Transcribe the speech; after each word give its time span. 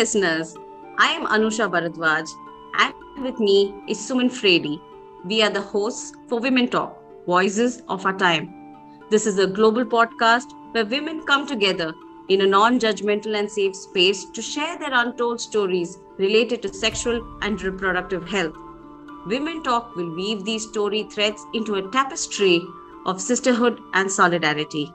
listeners. 0.00 0.56
I 0.96 1.08
am 1.12 1.26
Anusha 1.26 1.64
Bharadwaj, 1.72 2.30
and 2.82 3.24
with 3.24 3.38
me 3.38 3.56
is 3.86 3.98
Suman 3.98 4.30
Frady. 4.32 4.80
We 5.26 5.42
are 5.42 5.50
the 5.50 5.60
hosts 5.60 6.14
for 6.26 6.40
Women 6.40 6.68
Talk, 6.68 6.96
Voices 7.26 7.82
of 7.86 8.06
Our 8.06 8.16
Time. 8.16 8.46
This 9.10 9.26
is 9.26 9.38
a 9.38 9.46
global 9.46 9.84
podcast 9.84 10.54
where 10.72 10.86
women 10.86 11.20
come 11.26 11.46
together 11.46 11.92
in 12.30 12.40
a 12.40 12.46
non 12.46 12.80
judgmental 12.80 13.38
and 13.40 13.52
safe 13.56 13.76
space 13.76 14.24
to 14.30 14.40
share 14.40 14.78
their 14.78 14.94
untold 15.02 15.38
stories 15.38 15.98
related 16.16 16.62
to 16.62 16.72
sexual 16.72 17.20
and 17.42 17.60
reproductive 17.60 18.26
health. 18.26 18.56
Women 19.26 19.62
Talk 19.62 19.94
will 19.96 20.14
weave 20.14 20.46
these 20.46 20.66
story 20.66 21.02
threads 21.12 21.44
into 21.52 21.74
a 21.74 21.86
tapestry 21.90 22.62
of 23.04 23.20
sisterhood 23.20 23.78
and 23.92 24.10
solidarity. 24.10 24.90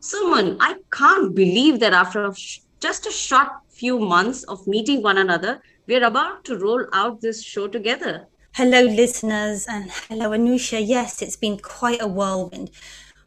Suman, 0.00 0.56
I 0.60 0.76
can't 0.92 1.34
believe 1.34 1.80
that 1.80 1.92
after 1.92 2.32
just 2.80 3.06
a 3.08 3.10
short 3.10 3.48
few 3.78 4.00
months 4.00 4.42
of 4.44 4.66
meeting 4.66 5.02
one 5.02 5.18
another, 5.18 5.62
we're 5.86 6.04
about 6.04 6.44
to 6.44 6.58
roll 6.58 6.84
out 6.92 7.20
this 7.20 7.42
show 7.42 7.68
together. 7.68 8.26
Hello, 8.54 8.82
listeners, 8.82 9.66
and 9.68 9.88
hello, 10.08 10.30
Anusha. 10.30 10.84
Yes, 10.84 11.22
it's 11.22 11.36
been 11.36 11.58
quite 11.58 12.02
a 12.02 12.08
whirlwind, 12.08 12.70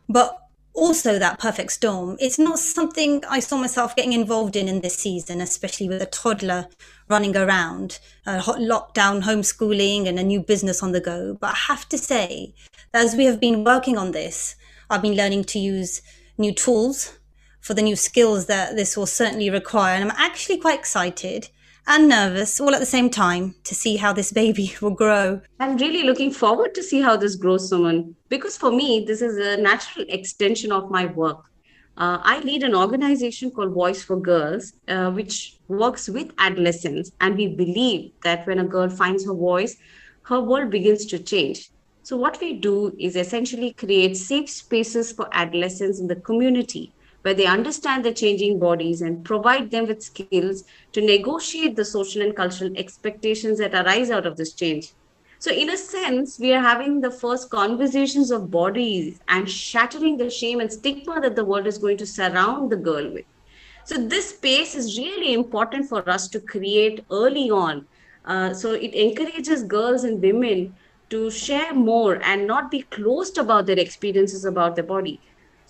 but 0.10 0.38
also 0.74 1.18
that 1.18 1.40
perfect 1.40 1.72
storm. 1.72 2.18
It's 2.20 2.38
not 2.38 2.60
something 2.60 3.24
I 3.30 3.40
saw 3.40 3.58
myself 3.58 3.96
getting 3.96 4.12
involved 4.12 4.58
in 4.58 4.68
in 4.68 4.82
this 4.82 4.98
season, 4.98 5.40
especially 5.40 5.88
with 5.88 6.02
a 6.02 6.06
toddler 6.06 6.68
running 7.08 7.38
around, 7.38 8.00
a 8.26 8.40
hot 8.40 8.58
lockdown, 8.58 9.24
homeschooling, 9.24 10.06
and 10.06 10.20
a 10.20 10.24
new 10.24 10.42
business 10.42 10.84
on 10.84 10.92
the 10.92 11.00
go. 11.00 11.38
But 11.40 11.52
I 11.54 11.58
have 11.68 11.88
to 11.90 11.98
say, 11.98 12.54
as 12.94 13.16
we 13.16 13.24
have 13.24 13.40
been 13.40 13.64
working 13.64 13.98
on 13.98 14.12
this, 14.12 14.56
I've 14.90 15.02
been 15.02 15.16
learning 15.16 15.46
to 15.46 15.60
use 15.60 16.02
new 16.38 16.54
tools 16.54 17.18
for 17.62 17.74
the 17.74 17.82
new 17.82 17.96
skills 17.96 18.48
that 18.48 18.76
this 18.76 18.98
will 18.98 19.06
certainly 19.06 19.50
require. 19.50 19.96
And 19.96 20.04
I'm 20.04 20.18
actually 20.18 20.58
quite 20.58 20.80
excited 20.80 21.50
and 21.88 22.08
nervous 22.10 22.60
all 22.60 22.74
at 22.74 22.80
the 22.80 22.86
same 22.86 23.10
time 23.10 23.56
to 23.64 23.74
see 23.74 23.98
how 23.98 24.14
this 24.14 24.32
baby 24.32 24.76
will 24.82 24.92
grow. 24.92 25.42
I'm 25.60 25.78
really 25.78 26.04
looking 26.04 26.32
forward 26.32 26.76
to 26.76 26.84
see 26.84 27.02
how 27.02 27.18
this 27.18 27.36
grows, 27.36 27.72
Suman, 27.72 28.14
because 28.30 28.58
for 28.58 28.72
me, 28.72 29.06
this 29.06 29.22
is 29.22 29.38
a 29.38 29.62
natural 29.62 30.06
extension 30.10 30.72
of 30.72 30.92
my 30.92 31.06
work. 31.06 31.46
Uh, 31.98 32.20
I 32.24 32.40
lead 32.40 32.64
an 32.64 32.74
organization 32.74 33.52
called 33.52 33.74
Voice 33.74 34.02
for 34.02 34.20
Girls, 34.20 34.74
uh, 34.88 35.12
which 35.12 35.58
works 35.68 36.08
with 36.08 36.32
adolescents. 36.38 37.12
And 37.20 37.36
we 37.36 37.48
believe 37.48 38.12
that 38.24 38.48
when 38.48 38.60
a 38.60 38.64
girl 38.64 38.90
finds 38.90 39.26
her 39.26 39.34
voice, 39.34 39.76
her 40.24 40.40
world 40.40 40.70
begins 40.72 41.06
to 41.08 41.20
change. 41.20 41.70
So, 42.04 42.18
what 42.18 42.40
we 42.42 42.54
do 42.54 42.96
is 42.98 43.16
essentially 43.16 43.74
create 43.74 44.18
safe 44.18 44.50
spaces 44.50 45.12
for 45.12 45.28
adolescents 45.34 46.00
in 46.00 46.08
the 46.08 46.16
community 46.16 46.94
where 47.22 47.34
they 47.34 47.46
understand 47.46 48.06
the 48.06 48.14
changing 48.14 48.60
bodies 48.60 49.02
and 49.02 49.26
provide 49.26 49.72
them 49.72 49.88
with 49.88 50.02
skills 50.02 50.56
to 50.84 50.94
negotiate 50.94 51.68
the 51.68 51.78
social 51.78 52.14
and 52.16 52.36
cultural 52.36 52.72
expectations 52.76 53.58
that 53.58 53.74
arise 53.74 54.10
out 54.10 54.26
of 54.26 54.36
this 54.36 54.54
change. 54.54 54.94
So, 55.40 55.52
in 55.52 55.70
a 55.70 55.78
sense, 55.78 56.38
we 56.40 56.54
are 56.54 56.62
having 56.62 57.02
the 57.02 57.12
first 57.12 57.50
conversations 57.50 58.32
of 58.32 58.52
bodies 58.52 59.20
and 59.28 59.50
shattering 59.50 60.18
the 60.18 60.30
shame 60.30 60.60
and 60.60 60.72
stigma 60.72 61.20
that 61.22 61.36
the 61.36 61.46
world 61.46 61.68
is 61.68 61.78
going 61.80 61.98
to 61.98 62.06
surround 62.06 62.72
the 62.72 62.78
girl 62.78 63.12
with. 63.12 63.26
So, 63.86 63.96
this 64.08 64.30
space 64.36 64.76
is 64.76 64.98
really 64.98 65.34
important 65.34 65.90
for 65.90 66.08
us 66.10 66.28
to 66.30 66.40
create 66.40 67.06
early 67.12 67.50
on. 67.50 67.88
Uh, 68.26 68.54
so, 68.54 68.74
it 68.74 68.94
encourages 68.94 69.64
girls 69.64 70.04
and 70.04 70.22
women 70.22 70.76
to 71.10 71.30
share 71.32 71.74
more 71.74 72.22
and 72.24 72.48
not 72.48 72.72
be 72.72 72.84
closed 72.84 73.38
about 73.38 73.66
their 73.68 73.80
experiences 73.80 74.46
about 74.46 74.76
their 74.76 74.86
body. 74.86 75.22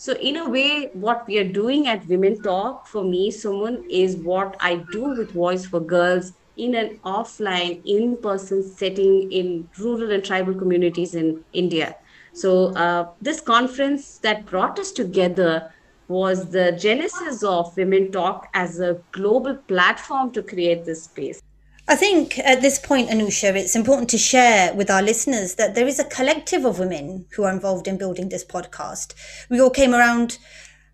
So, 0.01 0.13
in 0.13 0.37
a 0.37 0.49
way, 0.49 0.89
what 0.93 1.27
we 1.27 1.37
are 1.37 1.47
doing 1.47 1.85
at 1.85 2.07
Women 2.07 2.41
Talk 2.41 2.87
for 2.87 3.03
me, 3.03 3.29
Suman, 3.29 3.85
is 3.87 4.15
what 4.15 4.57
I 4.59 4.77
do 4.91 5.03
with 5.15 5.29
Voice 5.29 5.67
for 5.67 5.79
Girls 5.79 6.33
in 6.57 6.73
an 6.73 6.97
offline, 7.05 7.83
in 7.85 8.17
person 8.17 8.63
setting 8.63 9.31
in 9.31 9.69
rural 9.77 10.09
and 10.09 10.25
tribal 10.25 10.55
communities 10.55 11.13
in 11.13 11.45
India. 11.53 11.95
So, 12.33 12.73
uh, 12.73 13.09
this 13.21 13.41
conference 13.41 14.17
that 14.23 14.47
brought 14.47 14.79
us 14.79 14.91
together 14.91 15.71
was 16.07 16.49
the 16.49 16.71
genesis 16.71 17.43
of 17.43 17.77
Women 17.77 18.11
Talk 18.11 18.47
as 18.55 18.79
a 18.79 18.99
global 19.11 19.55
platform 19.55 20.31
to 20.31 20.41
create 20.41 20.83
this 20.83 21.03
space. 21.03 21.43
I 21.87 21.95
think 21.95 22.39
at 22.39 22.61
this 22.61 22.79
point, 22.79 23.09
Anusha, 23.09 23.55
it's 23.55 23.75
important 23.75 24.09
to 24.11 24.17
share 24.17 24.73
with 24.73 24.89
our 24.89 25.01
listeners 25.01 25.55
that 25.55 25.75
there 25.75 25.87
is 25.87 25.99
a 25.99 26.05
collective 26.05 26.63
of 26.63 26.79
women 26.79 27.25
who 27.35 27.43
are 27.43 27.51
involved 27.51 27.87
in 27.87 27.97
building 27.97 28.29
this 28.29 28.45
podcast. 28.45 29.13
We 29.49 29.59
all 29.59 29.71
came 29.71 29.93
around 29.93 30.37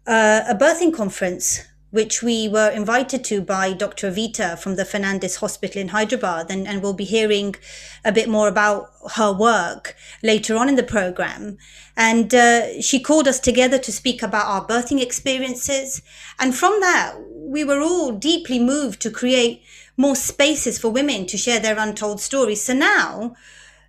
uh, 0.08 0.44
a 0.48 0.56
birthing 0.56 0.94
conference 0.94 1.62
which 1.90 2.22
we 2.22 2.50
were 2.50 2.70
invited 2.70 3.24
to 3.24 3.42
by 3.42 3.72
Dr. 3.72 4.12
Evita 4.12 4.59
from 4.59 4.75
the 4.75 4.84
Fernandez 4.84 5.38
Hospital 5.38 5.81
in 5.81 5.90
Hyderabad. 5.90 6.52
And, 6.52 6.68
and 6.68 6.81
we'll 6.81 6.94
be 6.94 7.06
hearing 7.06 7.56
a 8.04 8.12
bit 8.12 8.28
more 8.28 8.48
about 8.48 8.90
her 9.16 9.31
work 9.31 9.96
later 10.22 10.58
on 10.58 10.68
in 10.68 10.75
the 10.75 10.84
program. 10.84 11.58
And 11.96 12.34
uh, 12.36 12.81
she 12.81 13.00
called 13.00 13.28
us 13.28 13.40
together 13.40 13.78
to 13.80 13.92
speak 13.92 14.22
about 14.22 14.46
our 14.46 14.68
birthing 14.68 15.02
experiences. 15.02 16.02
And 16.40 16.54
from 16.54 16.80
that, 16.81 17.16
we 17.34 17.64
were 17.64 17.81
all 17.81 18.12
deeply 18.12 18.59
moved 18.59 19.02
to 19.02 19.09
create 19.09 19.64
more 19.97 20.16
spaces 20.16 20.78
for 20.78 20.90
women 20.90 21.25
to 21.25 21.38
share 21.38 21.59
their 21.59 21.78
untold 21.78 22.22
stories. 22.22 22.63
So 22.63 22.74
now, 22.74 23.35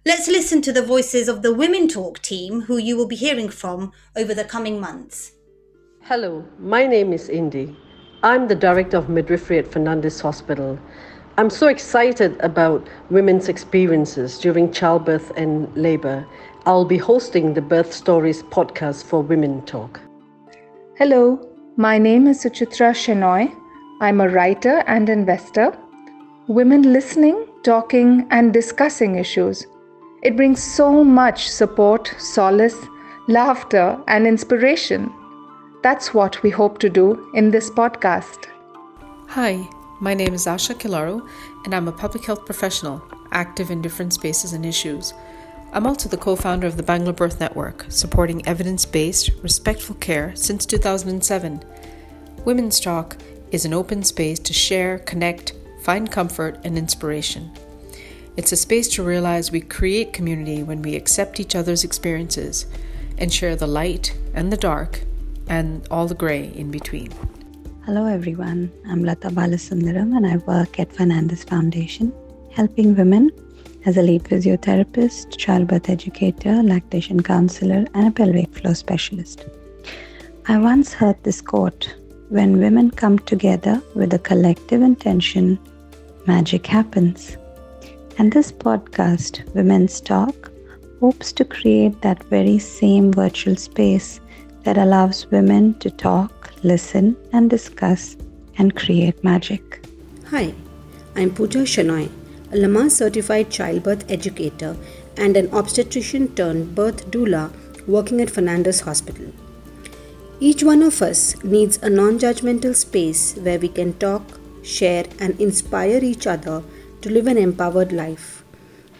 let's 0.06 0.26
listen 0.26 0.62
to 0.62 0.72
the 0.72 0.82
voices 0.82 1.28
of 1.28 1.42
the 1.42 1.52
Women 1.52 1.86
Talk 1.86 2.20
team, 2.20 2.62
who 2.62 2.78
you 2.78 2.96
will 2.96 3.06
be 3.06 3.14
hearing 3.14 3.50
from 3.50 3.92
over 4.16 4.32
the 4.32 4.44
coming 4.44 4.80
months. 4.80 5.32
Hello, 6.00 6.44
my 6.58 6.86
name 6.86 7.12
is 7.12 7.28
Indy. 7.28 7.76
I'm 8.22 8.48
the 8.48 8.54
director 8.54 8.96
of 8.96 9.10
midwifery 9.10 9.58
at 9.58 9.70
Fernandez 9.70 10.20
Hospital. 10.20 10.78
I'm 11.36 11.50
so 11.50 11.68
excited 11.68 12.40
about 12.40 12.88
women's 13.10 13.48
experiences 13.48 14.38
during 14.38 14.72
childbirth 14.72 15.30
and 15.36 15.72
labor. 15.76 16.26
I'll 16.64 16.86
be 16.86 16.98
hosting 16.98 17.52
the 17.52 17.60
Birth 17.60 17.92
Stories 17.92 18.42
podcast 18.44 19.04
for 19.04 19.22
Women 19.22 19.64
Talk. 19.66 20.00
Hello, 20.96 21.38
my 21.76 21.98
name 21.98 22.26
is 22.26 22.42
Suchitra 22.42 22.92
Shenoy. 22.92 23.54
I'm 24.00 24.20
a 24.20 24.28
writer 24.28 24.82
and 24.86 25.08
investor. 25.08 25.76
Women 26.48 26.94
listening, 26.94 27.46
talking, 27.62 28.26
and 28.30 28.54
discussing 28.54 29.16
issues. 29.16 29.66
It 30.22 30.34
brings 30.34 30.62
so 30.62 31.04
much 31.04 31.46
support, 31.46 32.14
solace, 32.16 32.86
laughter, 33.26 34.02
and 34.08 34.26
inspiration. 34.26 35.12
That's 35.82 36.14
what 36.14 36.42
we 36.42 36.48
hope 36.48 36.78
to 36.78 36.88
do 36.88 37.30
in 37.34 37.50
this 37.50 37.68
podcast. 37.68 38.46
Hi, 39.26 39.68
my 40.00 40.14
name 40.14 40.32
is 40.32 40.46
Asha 40.46 40.74
Kilaru, 40.74 41.28
and 41.66 41.74
I'm 41.74 41.86
a 41.86 41.92
public 41.92 42.24
health 42.24 42.46
professional 42.46 43.02
active 43.30 43.70
in 43.70 43.82
different 43.82 44.14
spaces 44.14 44.54
and 44.54 44.64
issues. 44.64 45.12
I'm 45.74 45.86
also 45.86 46.08
the 46.08 46.16
co 46.16 46.34
founder 46.34 46.66
of 46.66 46.78
the 46.78 46.82
Bangalore 46.82 47.12
Birth 47.12 47.40
Network, 47.40 47.84
supporting 47.90 48.46
evidence 48.46 48.86
based, 48.86 49.32
respectful 49.42 49.96
care 49.96 50.34
since 50.34 50.64
2007. 50.64 51.62
Women's 52.46 52.80
Talk 52.80 53.18
is 53.50 53.66
an 53.66 53.74
open 53.74 54.02
space 54.02 54.38
to 54.38 54.54
share, 54.54 54.98
connect, 55.00 55.52
find 55.88 56.12
comfort, 56.12 56.58
and 56.64 56.76
inspiration. 56.76 57.50
It's 58.36 58.52
a 58.52 58.56
space 58.56 58.88
to 58.88 59.02
realize 59.02 59.50
we 59.50 59.62
create 59.62 60.12
community 60.12 60.62
when 60.62 60.82
we 60.82 60.94
accept 60.94 61.40
each 61.40 61.54
other's 61.56 61.82
experiences 61.82 62.66
and 63.16 63.32
share 63.32 63.56
the 63.56 63.66
light 63.66 64.14
and 64.34 64.52
the 64.52 64.58
dark 64.58 65.00
and 65.48 65.88
all 65.90 66.06
the 66.06 66.14
grey 66.14 66.52
in 66.54 66.70
between. 66.70 67.10
Hello, 67.86 68.04
everyone. 68.04 68.70
I'm 68.86 69.02
Lata 69.02 69.30
Balasundaram 69.30 70.14
and 70.14 70.26
I 70.26 70.36
work 70.36 70.78
at 70.78 70.92
Fernandez 70.92 71.42
Foundation, 71.42 72.12
helping 72.52 72.94
women 72.94 73.30
as 73.86 73.96
a 73.96 74.02
lead 74.02 74.24
physiotherapist, 74.24 75.38
childbirth 75.38 75.88
educator, 75.88 76.62
lactation 76.62 77.22
counselor, 77.22 77.86
and 77.94 78.08
a 78.08 78.10
pelvic 78.10 78.52
floor 78.52 78.74
specialist. 78.74 79.46
I 80.48 80.58
once 80.58 80.92
heard 80.92 81.16
this 81.22 81.40
quote 81.40 81.96
When 82.28 82.58
women 82.58 82.90
come 82.90 83.18
together 83.20 83.80
with 83.94 84.12
a 84.12 84.18
collective 84.18 84.82
intention, 84.82 85.58
magic 86.28 86.66
happens. 86.66 87.38
And 88.18 88.30
this 88.30 88.52
podcast, 88.52 89.42
Women's 89.54 89.98
Talk, 89.98 90.50
hopes 91.00 91.32
to 91.32 91.44
create 91.44 92.02
that 92.02 92.22
very 92.24 92.58
same 92.58 93.10
virtual 93.10 93.56
space 93.56 94.20
that 94.64 94.76
allows 94.76 95.26
women 95.30 95.78
to 95.78 95.90
talk, 95.90 96.52
listen, 96.62 97.16
and 97.32 97.48
discuss 97.48 98.16
and 98.58 98.76
create 98.76 99.24
magic. 99.24 99.82
Hi, 100.30 100.52
I'm 101.16 101.34
Pooja 101.34 101.60
Shenoy, 101.60 102.10
a 102.52 102.56
Lamaze 102.56 102.90
certified 102.90 103.50
childbirth 103.50 104.04
educator 104.10 104.76
and 105.16 105.34
an 105.34 105.48
obstetrician 105.54 106.34
turned 106.34 106.74
birth 106.74 107.10
doula 107.10 107.50
working 107.86 108.20
at 108.20 108.30
Fernandez 108.30 108.80
Hospital. 108.80 109.32
Each 110.40 110.62
one 110.62 110.82
of 110.82 111.00
us 111.00 111.42
needs 111.42 111.78
a 111.82 111.88
non 111.88 112.18
judgmental 112.18 112.76
space 112.76 113.34
where 113.36 113.58
we 113.58 113.68
can 113.68 113.94
talk, 113.94 114.38
share, 114.68 115.06
and 115.18 115.40
inspire 115.40 116.04
each 116.04 116.26
other 116.26 116.62
to 117.00 117.10
live 117.10 117.26
an 117.26 117.38
empowered 117.38 117.92
life. 117.92 118.44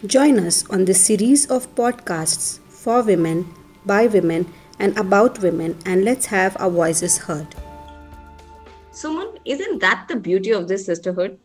Join 0.05 0.39
us 0.39 0.69
on 0.69 0.85
this 0.85 1.05
series 1.05 1.45
of 1.51 1.73
podcasts 1.75 2.59
for 2.67 3.03
women, 3.03 3.53
by 3.85 4.07
women, 4.07 4.51
and 4.79 4.97
about 4.97 5.39
women, 5.39 5.77
and 5.85 6.05
let's 6.05 6.25
have 6.25 6.55
our 6.59 6.69
voices 6.69 7.17
heard. 7.17 7.55
Suman, 8.93 9.37
isn't 9.45 9.79
that 9.79 10.07
the 10.07 10.15
beauty 10.15 10.51
of 10.51 10.67
this 10.67 10.85
sisterhood? 10.85 11.37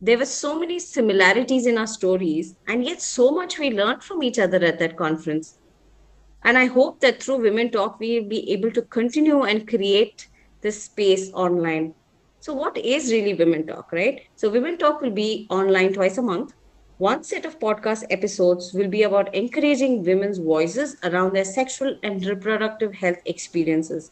There 0.00 0.18
were 0.18 0.26
so 0.26 0.58
many 0.58 0.78
similarities 0.78 1.66
in 1.66 1.78
our 1.78 1.86
stories, 1.86 2.56
and 2.66 2.84
yet 2.84 3.00
so 3.02 3.30
much 3.30 3.58
we 3.58 3.70
learned 3.70 4.02
from 4.02 4.22
each 4.22 4.38
other 4.38 4.64
at 4.64 4.78
that 4.78 4.96
conference. 4.96 5.58
And 6.42 6.56
I 6.56 6.66
hope 6.66 7.00
that 7.00 7.22
through 7.22 7.42
Women 7.42 7.70
Talk, 7.70 8.00
we'll 8.00 8.24
be 8.24 8.50
able 8.50 8.70
to 8.72 8.82
continue 8.82 9.42
and 9.42 9.68
create 9.68 10.28
this 10.62 10.84
space 10.84 11.30
online. 11.32 11.94
So, 12.40 12.54
what 12.54 12.76
is 12.76 13.12
really 13.12 13.34
Women 13.34 13.66
Talk, 13.66 13.92
right? 13.92 14.20
So, 14.34 14.50
Women 14.50 14.78
Talk 14.78 15.00
will 15.00 15.12
be 15.12 15.46
online 15.50 15.92
twice 15.92 16.18
a 16.18 16.22
month. 16.22 16.52
One 16.96 17.22
set 17.22 17.44
of 17.44 17.58
podcast 17.60 18.04
episodes 18.10 18.72
will 18.74 18.88
be 18.88 19.02
about 19.04 19.34
encouraging 19.34 20.04
women's 20.04 20.38
voices 20.38 20.96
around 21.04 21.34
their 21.34 21.44
sexual 21.44 21.96
and 22.02 22.24
reproductive 22.26 22.94
health 22.94 23.18
experiences. 23.26 24.10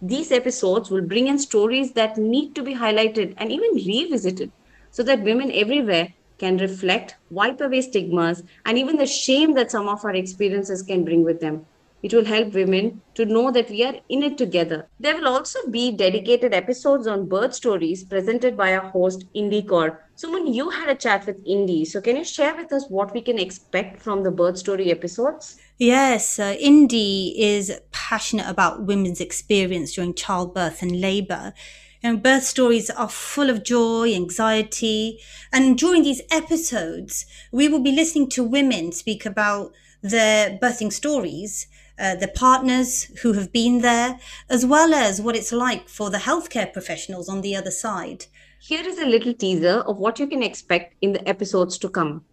These 0.00 0.32
episodes 0.32 0.90
will 0.90 1.02
bring 1.06 1.28
in 1.28 1.38
stories 1.38 1.92
that 1.92 2.18
need 2.18 2.54
to 2.54 2.62
be 2.62 2.74
highlighted 2.74 3.34
and 3.38 3.52
even 3.52 3.70
revisited 3.74 4.52
so 4.90 5.02
that 5.04 5.22
women 5.22 5.50
everywhere 5.52 6.08
can 6.38 6.58
reflect, 6.58 7.16
wipe 7.30 7.60
away 7.60 7.80
stigmas, 7.82 8.42
and 8.66 8.78
even 8.78 8.96
the 8.96 9.06
shame 9.06 9.54
that 9.54 9.70
some 9.70 9.88
of 9.88 10.04
our 10.04 10.14
experiences 10.14 10.82
can 10.82 11.04
bring 11.04 11.24
with 11.24 11.40
them. 11.40 11.66
It 12.02 12.12
will 12.12 12.24
help 12.24 12.52
women 12.52 13.00
to 13.14 13.24
know 13.24 13.50
that 13.50 13.70
we 13.70 13.82
are 13.84 13.96
in 14.08 14.22
it 14.22 14.38
together. 14.38 14.88
There 15.00 15.16
will 15.16 15.28
also 15.28 15.58
be 15.70 15.90
dedicated 15.90 16.54
episodes 16.54 17.06
on 17.06 17.28
birth 17.28 17.54
stories 17.54 18.04
presented 18.04 18.56
by 18.56 18.74
our 18.74 18.90
host, 18.90 19.24
Indy 19.34 19.62
Kaur. 19.62 19.98
Suman, 20.16 20.54
you 20.54 20.70
had 20.70 20.88
a 20.88 20.94
chat 20.94 21.26
with 21.26 21.36
Indy. 21.46 21.84
So, 21.84 22.00
can 22.00 22.16
you 22.16 22.24
share 22.24 22.54
with 22.54 22.72
us 22.72 22.86
what 22.88 23.12
we 23.12 23.22
can 23.22 23.38
expect 23.38 24.00
from 24.00 24.22
the 24.22 24.30
birth 24.30 24.58
story 24.58 24.90
episodes? 24.90 25.58
Yes, 25.78 26.38
uh, 26.38 26.56
Indy 26.60 27.34
is 27.36 27.72
passionate 27.92 28.48
about 28.48 28.86
women's 28.86 29.20
experience 29.20 29.94
during 29.94 30.14
childbirth 30.14 30.82
and 30.82 31.00
labor. 31.00 31.54
And 32.02 32.22
birth 32.22 32.44
stories 32.44 32.88
are 32.88 33.08
full 33.08 33.50
of 33.50 33.64
joy, 33.64 34.14
anxiety. 34.14 35.18
And 35.52 35.76
during 35.76 36.02
these 36.02 36.22
episodes, 36.30 37.26
we 37.50 37.68
will 37.68 37.80
be 37.80 37.90
listening 37.90 38.28
to 38.30 38.44
women 38.44 38.92
speak 38.92 39.26
about 39.26 39.72
their 40.02 40.58
birthing 40.58 40.92
stories, 40.92 41.66
uh, 41.98 42.14
the 42.14 42.28
partners 42.28 43.04
who 43.22 43.32
have 43.32 43.52
been 43.52 43.80
there, 43.80 44.18
as 44.50 44.66
well 44.66 44.94
as 44.94 45.20
what 45.20 45.36
it's 45.36 45.52
like 45.52 45.88
for 45.88 46.10
the 46.10 46.18
healthcare 46.18 46.72
professionals 46.72 47.28
on 47.28 47.40
the 47.40 47.56
other 47.56 47.70
side. 47.70 48.26
Here 48.60 48.86
is 48.86 48.98
a 48.98 49.06
little 49.06 49.34
teaser 49.34 49.80
of 49.86 49.98
what 49.98 50.18
you 50.18 50.26
can 50.26 50.42
expect 50.42 50.94
in 51.00 51.12
the 51.12 51.28
episodes 51.28 51.78
to 51.78 51.88
come. 51.88 52.24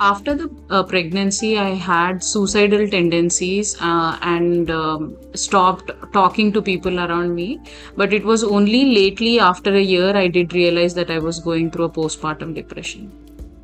After 0.00 0.34
the 0.34 0.50
uh, 0.70 0.82
pregnancy 0.82 1.58
i 1.58 1.74
had 1.74 2.24
suicidal 2.24 2.88
tendencies 2.88 3.76
uh, 3.82 4.18
and 4.22 4.70
um, 4.70 5.14
stopped 5.34 5.90
talking 6.14 6.52
to 6.52 6.62
people 6.62 6.98
around 6.98 7.34
me. 7.34 7.60
But 7.96 8.14
it 8.14 8.24
was 8.24 8.42
only 8.42 8.94
lately 8.94 9.38
after 9.38 9.74
a 9.74 9.82
year 9.82 10.16
i 10.16 10.26
did 10.26 10.54
realize 10.54 10.94
that 10.94 11.10
i 11.10 11.18
was 11.18 11.38
going 11.38 11.70
through 11.70 11.84
a 11.84 11.90
postpartum 11.90 12.54
depression 12.54 13.12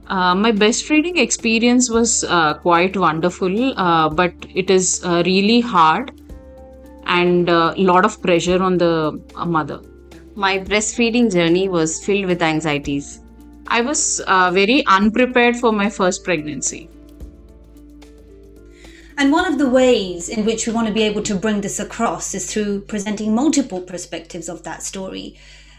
uh, 0.08 0.34
my 0.34 0.52
breastfeeding 0.52 1.18
experience 1.18 1.90
was 1.90 2.24
uh, 2.24 2.54
quite 2.54 2.96
wonderful 2.96 3.78
uh, 3.78 4.08
but 4.08 4.32
it 4.54 4.70
is 4.70 5.02
uh, 5.04 5.22
really 5.26 5.60
hard 5.60 6.12
and 7.06 7.48
a 7.48 7.74
lot 7.76 8.04
of 8.04 8.20
pressure 8.22 8.62
on 8.62 8.78
the 8.78 9.20
mother 9.46 9.80
my 10.34 10.58
breastfeeding 10.58 11.32
journey 11.32 11.68
was 11.68 12.04
filled 12.04 12.26
with 12.26 12.42
anxieties 12.42 13.20
I 13.68 13.80
was 13.80 14.20
uh, 14.20 14.50
very 14.52 14.86
unprepared 14.86 15.56
for 15.56 15.72
my 15.72 15.90
first 15.90 16.22
pregnancy. 16.22 16.88
And 19.18 19.32
one 19.32 19.50
of 19.50 19.58
the 19.58 19.68
ways 19.68 20.28
in 20.28 20.44
which 20.44 20.66
we 20.66 20.72
want 20.72 20.86
to 20.88 20.94
be 20.94 21.02
able 21.02 21.22
to 21.22 21.34
bring 21.34 21.62
this 21.62 21.80
across 21.80 22.34
is 22.34 22.52
through 22.52 22.82
presenting 22.82 23.34
multiple 23.34 23.80
perspectives 23.80 24.48
of 24.48 24.62
that 24.64 24.82
story. 24.82 25.36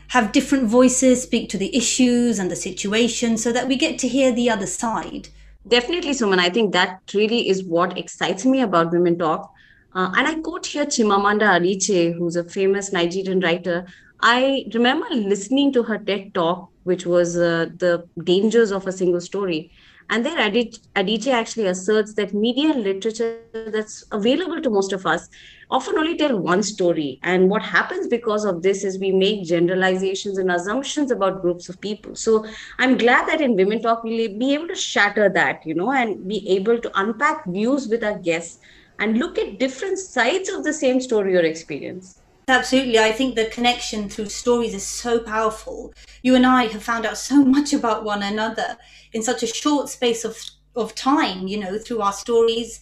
Have 0.10 0.32
different 0.32 0.68
voices 0.68 1.22
speak 1.22 1.50
to 1.50 1.58
the 1.58 1.76
issues 1.76 2.40
and 2.40 2.50
the 2.50 2.56
situation 2.56 3.38
so 3.38 3.52
that 3.52 3.68
we 3.68 3.76
get 3.76 4.00
to 4.00 4.08
hear 4.08 4.32
the 4.32 4.50
other 4.50 4.68
side. 4.68 5.30
Definitely, 5.68 6.12
Suman. 6.12 6.40
I 6.40 6.50
think 6.50 6.72
that 6.74 7.02
really 7.14 7.50
is 7.50 7.64
what 7.64 7.98
excites 7.98 8.46
me 8.46 8.62
about 8.62 8.92
Women 8.92 9.18
Talk. 9.18 9.52
Uh, 9.94 10.12
and 10.16 10.28
I 10.28 10.36
quote 10.36 10.66
here 10.66 10.86
Chimamanda 10.86 11.60
Adichie, 11.60 12.14
who's 12.18 12.36
a 12.36 12.44
famous 12.44 12.94
Nigerian 12.94 13.42
writer. 13.42 13.86
I 14.22 14.66
remember 14.74 15.08
listening 15.12 15.74
to 15.74 15.84
her 15.84 15.98
TED 15.98 16.34
talk 16.34 16.70
which 16.88 17.06
was 17.06 17.38
uh, 17.38 17.68
the 17.84 18.08
dangers 18.24 18.72
of 18.72 18.88
a 18.88 18.94
single 18.94 19.20
story. 19.20 19.72
And 20.10 20.26
there, 20.26 20.38
Adichie 20.38 21.34
actually 21.34 21.66
asserts 21.68 22.14
that 22.14 22.34
media 22.34 22.72
and 22.72 22.84
literature 22.84 23.42
that's 23.54 24.06
available 24.12 24.62
to 24.62 24.70
most 24.70 24.94
of 24.94 25.06
us 25.06 25.28
often 25.70 25.98
only 25.98 26.16
tell 26.16 26.40
one 26.40 26.64
story. 26.64 27.20
And 27.24 27.50
what 27.50 27.62
happens 27.62 28.08
because 28.08 28.46
of 28.46 28.62
this 28.62 28.84
is 28.84 29.00
we 29.00 29.12
make 29.12 29.44
generalizations 29.44 30.38
and 30.38 30.50
assumptions 30.50 31.12
about 31.12 31.42
groups 31.42 31.68
of 31.68 31.82
people. 31.82 32.16
So 32.16 32.46
I'm 32.80 32.98
glad 32.98 33.28
that 33.28 33.42
in 33.42 33.56
Women 33.56 33.82
Talk, 33.82 34.04
we'll 34.04 34.38
be 34.38 34.54
able 34.54 34.68
to 34.70 34.76
shatter 34.76 35.30
that, 35.30 35.66
you 35.66 35.76
know, 35.76 35.92
and 35.92 36.26
be 36.26 36.48
able 36.50 36.80
to 36.80 36.92
unpack 36.96 37.46
views 37.46 37.88
with 37.90 38.04
our 38.04 38.18
guests 38.18 38.60
and 39.00 39.18
look 39.18 39.38
at 39.38 39.60
different 39.60 40.00
sides 40.00 40.50
of 40.50 40.64
the 40.64 40.74
same 40.74 41.02
story 41.02 41.36
or 41.36 41.42
experience. 41.42 42.22
Absolutely. 42.50 42.98
I 42.98 43.12
think 43.12 43.36
the 43.36 43.48
connection 43.48 44.08
through 44.08 44.30
stories 44.30 44.74
is 44.74 44.88
so 44.88 45.20
powerful. 45.20 45.94
You 46.22 46.36
and 46.36 46.46
I 46.46 46.68
have 46.68 46.82
found 46.82 47.06
out 47.06 47.18
so 47.18 47.44
much 47.46 47.74
about 47.74 48.06
one 48.06 48.24
another 48.24 48.78
in 49.12 49.22
such 49.22 49.44
a 49.44 49.48
short 49.48 49.90
space 49.90 50.24
of, 50.24 50.40
of 50.76 50.96
time, 50.96 51.48
you 51.48 51.60
know, 51.60 51.78
through 51.78 52.02
our 52.02 52.14
stories 52.14 52.80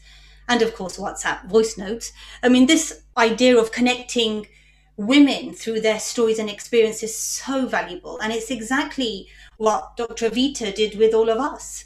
and, 0.47 0.61
of 0.61 0.75
course, 0.75 0.97
WhatsApp 0.97 1.49
voice 1.49 1.79
notes. 1.79 2.11
I 2.43 2.49
mean, 2.49 2.67
this 2.67 3.01
idea 3.17 3.59
of 3.59 3.71
connecting 3.71 4.45
women 4.97 5.53
through 5.53 5.81
their 5.81 5.99
stories 5.99 6.37
and 6.37 6.49
experiences 6.49 7.09
is 7.09 7.17
so 7.17 7.65
valuable. 7.65 8.19
And 8.19 8.31
it's 8.31 8.51
exactly 8.51 9.27
what 9.57 9.97
Dr. 9.97 10.29
Evita 10.29 10.75
did 10.75 10.95
with 10.95 11.15
all 11.15 11.29
of 11.29 11.39
us. 11.39 11.85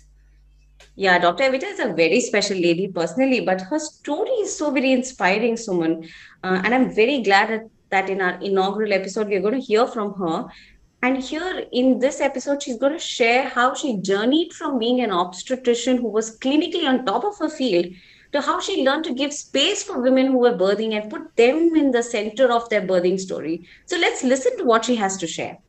Yeah, 1.00 1.18
Dr. 1.18 1.46
Evita 1.46 1.64
is 1.64 1.80
a 1.80 1.94
very 1.94 2.20
special 2.20 2.58
lady 2.58 2.90
personally, 2.90 3.40
but 3.40 3.62
her 3.62 3.80
story 3.80 4.32
is 4.44 4.58
so 4.58 4.70
very 4.70 4.92
inspiring, 4.92 5.54
Suman. 5.54 6.10
Uh, 6.44 6.62
and 6.62 6.76
I'm 6.76 6.94
very 6.94 7.22
glad 7.22 7.70
that 7.90 8.10
in 8.10 8.20
our 8.20 8.38
inaugural 8.42 8.92
episode, 8.92 9.30
we're 9.30 9.40
going 9.40 9.54
to 9.54 9.66
hear 9.66 9.88
from 9.88 10.14
her. 10.16 10.48
And 11.02 11.24
here 11.24 11.64
in 11.72 12.00
this 12.00 12.20
episode, 12.20 12.62
she's 12.62 12.76
going 12.76 12.92
to 12.92 13.00
share 13.00 13.48
how 13.48 13.74
she 13.76 14.02
journeyed 14.02 14.52
from 14.52 14.78
being 14.78 15.00
an 15.00 15.12
obstetrician 15.12 15.96
who 15.96 16.10
was 16.10 16.38
clinically 16.40 16.86
on 16.86 17.06
top 17.06 17.24
of 17.24 17.38
her 17.38 17.50
field 17.50 17.86
to 18.34 18.42
how 18.42 18.60
she 18.60 18.84
learned 18.84 19.06
to 19.06 19.14
give 19.14 19.32
space 19.32 19.82
for 19.82 20.02
women 20.02 20.26
who 20.28 20.40
were 20.40 20.58
birthing 20.58 21.00
and 21.00 21.10
put 21.10 21.34
them 21.38 21.78
in 21.78 21.92
the 21.92 22.04
center 22.04 22.52
of 22.52 22.68
their 22.68 22.82
birthing 22.82 23.18
story. 23.18 23.66
So 23.86 23.98
let's 23.98 24.26
listen 24.26 24.58
to 24.58 24.66
what 24.66 24.84
she 24.84 24.98
has 24.98 25.16
to 25.20 25.28
share. 25.28 25.60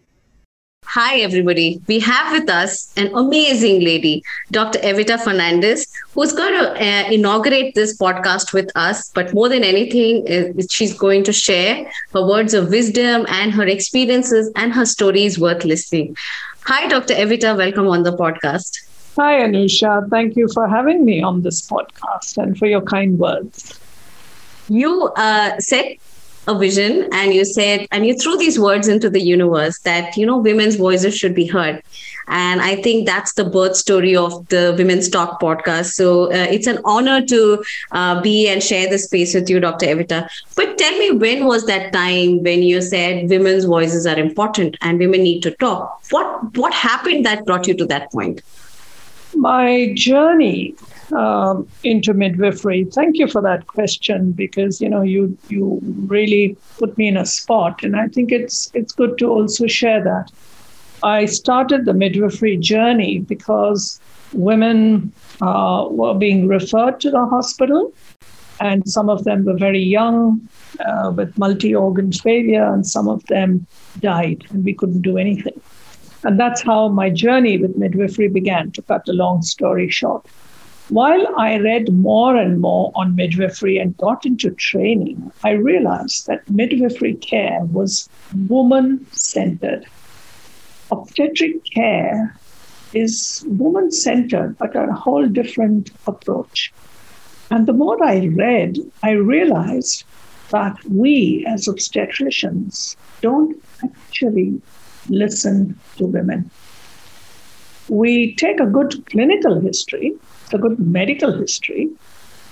Hi, 0.87 1.21
everybody. 1.21 1.81
We 1.87 2.01
have 2.01 2.33
with 2.33 2.49
us 2.49 2.93
an 2.97 3.15
amazing 3.15 3.81
lady, 3.85 4.25
Dr. 4.51 4.81
Evita 4.81 5.21
Fernandez, 5.23 5.87
who's 6.15 6.33
going 6.33 6.53
to 6.55 6.71
uh, 6.73 7.11
inaugurate 7.11 7.75
this 7.77 7.97
podcast 7.97 8.53
with 8.53 8.73
us. 8.75 9.09
But 9.11 9.33
more 9.33 9.49
than 9.49 9.63
anything, 9.63 10.27
uh, 10.29 10.63
she's 10.69 10.93
going 10.93 11.23
to 11.25 11.33
share 11.33 11.89
her 12.13 12.27
words 12.27 12.55
of 12.55 12.71
wisdom 12.71 13.25
and 13.29 13.53
her 13.53 13.67
experiences 13.69 14.51
and 14.57 14.73
her 14.73 14.85
stories 14.85 15.39
worth 15.39 15.65
listening. 15.65 16.17
Hi, 16.65 16.89
Dr. 16.89 17.15
Evita. 17.15 17.57
Welcome 17.57 17.87
on 17.87 18.03
the 18.03 18.17
podcast. 18.17 18.85
Hi, 19.17 19.41
Anusha. 19.43 20.09
Thank 20.11 20.35
you 20.35 20.49
for 20.53 20.67
having 20.67 21.05
me 21.05 21.23
on 21.23 21.43
this 21.43 21.69
podcast 21.69 22.37
and 22.37 22.59
for 22.59 22.67
your 22.67 22.83
kind 22.83 23.19
words. 23.19 23.79
You 24.69 25.13
uh, 25.17 25.59
said 25.61 25.97
a 26.49 26.59
vision 26.59 27.09
and 27.13 27.35
you 27.35 27.45
said 27.45 27.87
and 27.93 28.07
you 28.07 28.15
threw 28.17 28.37
these 28.37 28.59
words 28.59 28.89
into 28.89 29.11
the 29.11 29.21
universe 29.21 29.79
that 29.81 30.17
you 30.17 30.25
know 30.25 30.39
women's 30.39 30.77
voices 30.77 31.17
should 31.17 31.35
be 31.35 31.47
heard. 31.47 31.83
And 32.29 32.63
i 32.63 32.77
think 32.77 33.07
that's 33.07 33.35
the 33.35 33.45
birth 33.45 33.77
story 33.77 34.17
of 34.17 34.49
the 34.49 34.75
women's 34.79 35.09
talk 35.09 35.41
podcast. 35.41 35.93
So 35.93 36.25
uh, 36.33 36.47
it's 36.51 36.67
an 36.67 36.79
honor 36.85 37.25
to 37.27 37.65
uh, 37.93 38.21
be 38.21 38.49
and 38.49 38.63
share 38.63 38.89
the 38.89 38.99
space 38.99 39.35
with 39.35 39.51
you 39.51 39.61
dr 39.61 39.85
evita. 39.85 40.29
But 40.57 40.79
tell 40.79 40.97
me 40.99 41.11
when 41.11 41.45
was 41.45 41.67
that 41.67 41.93
time 41.93 42.43
when 42.43 42.63
you 42.63 42.81
said 42.81 43.29
women's 43.29 43.65
voices 43.65 44.07
are 44.07 44.19
important 44.19 44.77
and 44.81 44.99
women 44.99 45.23
need 45.23 45.43
to 45.43 45.51
talk? 45.53 46.01
What 46.11 46.57
what 46.57 46.73
happened 46.73 47.27
that 47.27 47.45
brought 47.45 47.67
you 47.67 47.75
to 47.75 47.87
that 47.87 48.11
point? 48.13 48.43
My 49.35 49.93
journey 49.95 50.75
um, 51.13 51.69
into 51.85 52.15
midwifery? 52.15 52.85
Thank 52.85 53.19
you 53.19 53.29
for 53.29 53.41
that 53.43 53.67
question 53.67 54.33
because 54.33 54.81
you 54.81 54.89
know 54.89 55.03
you 55.03 55.37
you 55.49 55.81
really 56.07 56.57
put 56.79 56.97
me 56.99 57.09
in 57.09 57.17
a 57.17 57.27
spot, 57.27 57.83
and 57.83 57.97
I 57.97 58.09
think 58.09 58.33
it's 58.33 58.71
it's 58.75 58.93
good 58.93 59.19
to 59.19 59.27
also 59.27 59.67
share 59.67 60.03
that. 60.05 60.31
I 61.03 61.25
started 61.25 61.87
the 61.87 61.95
midwifery 61.95 62.57
journey 62.59 63.21
because 63.21 64.01
women 64.33 65.13
uh, 65.41 65.87
were 65.91 66.15
being 66.15 66.47
referred 66.47 67.01
to 67.01 67.11
the 67.11 67.25
hospital, 67.27 67.93
and 68.61 68.89
some 68.89 69.09
of 69.09 69.25
them 69.25 69.45
were 69.45 69.57
very 69.57 69.83
young 69.83 70.47
uh, 70.87 71.13
with 71.17 71.37
multi 71.39 71.75
organ 71.75 72.13
failure, 72.13 72.73
and 72.73 72.87
some 72.87 73.09
of 73.09 73.25
them 73.27 73.67
died, 74.01 74.45
and 74.51 74.65
we 74.65 74.75
couldn't 74.75 75.03
do 75.03 75.17
anything. 75.17 75.61
And 76.23 76.39
that's 76.39 76.61
how 76.61 76.89
my 76.89 77.09
journey 77.09 77.57
with 77.57 77.77
midwifery 77.77 78.29
began, 78.29 78.71
to 78.73 78.83
cut 78.83 79.09
a 79.09 79.13
long 79.13 79.43
story 79.43 79.89
short. 79.89 80.27
While 80.91 81.25
I 81.39 81.57
read 81.59 81.93
more 81.93 82.35
and 82.35 82.61
more 82.61 82.91
on 82.97 83.15
midwifery 83.15 83.79
and 83.79 83.97
got 83.97 84.27
into 84.27 84.51
training, 84.51 85.31
I 85.45 85.53
realized 85.53 86.27
that 86.27 86.51
midwifery 86.51 87.15
care 87.15 87.61
was 87.67 88.09
woman 88.49 89.07
centered. 89.13 89.87
obstetric 90.91 91.65
care 91.73 92.37
is 92.93 93.45
woman 93.47 93.93
centered, 93.93 94.59
but 94.59 94.75
a 94.75 94.93
whole 94.93 95.29
different 95.29 95.93
approach. 96.09 96.73
And 97.53 97.67
the 97.67 97.73
more 97.73 98.03
I 98.03 98.27
read, 98.27 98.79
I 99.05 99.13
realized 99.13 100.03
that 100.51 100.77
we 100.87 101.45
as 101.47 101.67
obstetricians 101.67 102.97
don't 103.21 103.57
actually 103.85 104.61
listen 105.09 105.79
to 105.99 106.07
women. 106.07 106.51
We 107.89 108.35
take 108.35 108.59
a 108.59 108.67
good 108.67 109.07
clinical 109.07 109.61
history, 109.61 110.17
a 110.53 110.59
good 110.59 110.79
medical 110.79 111.33
history, 111.33 111.91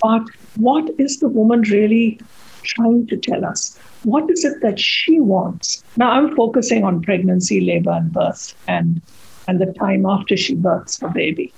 but 0.01 0.23
what 0.55 0.89
is 0.97 1.19
the 1.19 1.27
woman 1.27 1.61
really 1.61 2.19
trying 2.63 3.07
to 3.07 3.17
tell 3.17 3.45
us? 3.45 3.77
What 4.03 4.29
is 4.29 4.45
it 4.45 4.61
that 4.61 4.79
she 4.79 5.19
wants? 5.19 5.83
Now, 5.97 6.11
I'm 6.11 6.35
focusing 6.35 6.83
on 6.83 7.01
pregnancy, 7.01 7.61
labor, 7.61 7.91
and 7.91 8.11
birth, 8.11 8.53
and, 8.67 9.01
and 9.47 9.59
the 9.59 9.73
time 9.73 10.05
after 10.05 10.37
she 10.37 10.55
births 10.55 10.99
her 11.01 11.09
baby. 11.09 11.53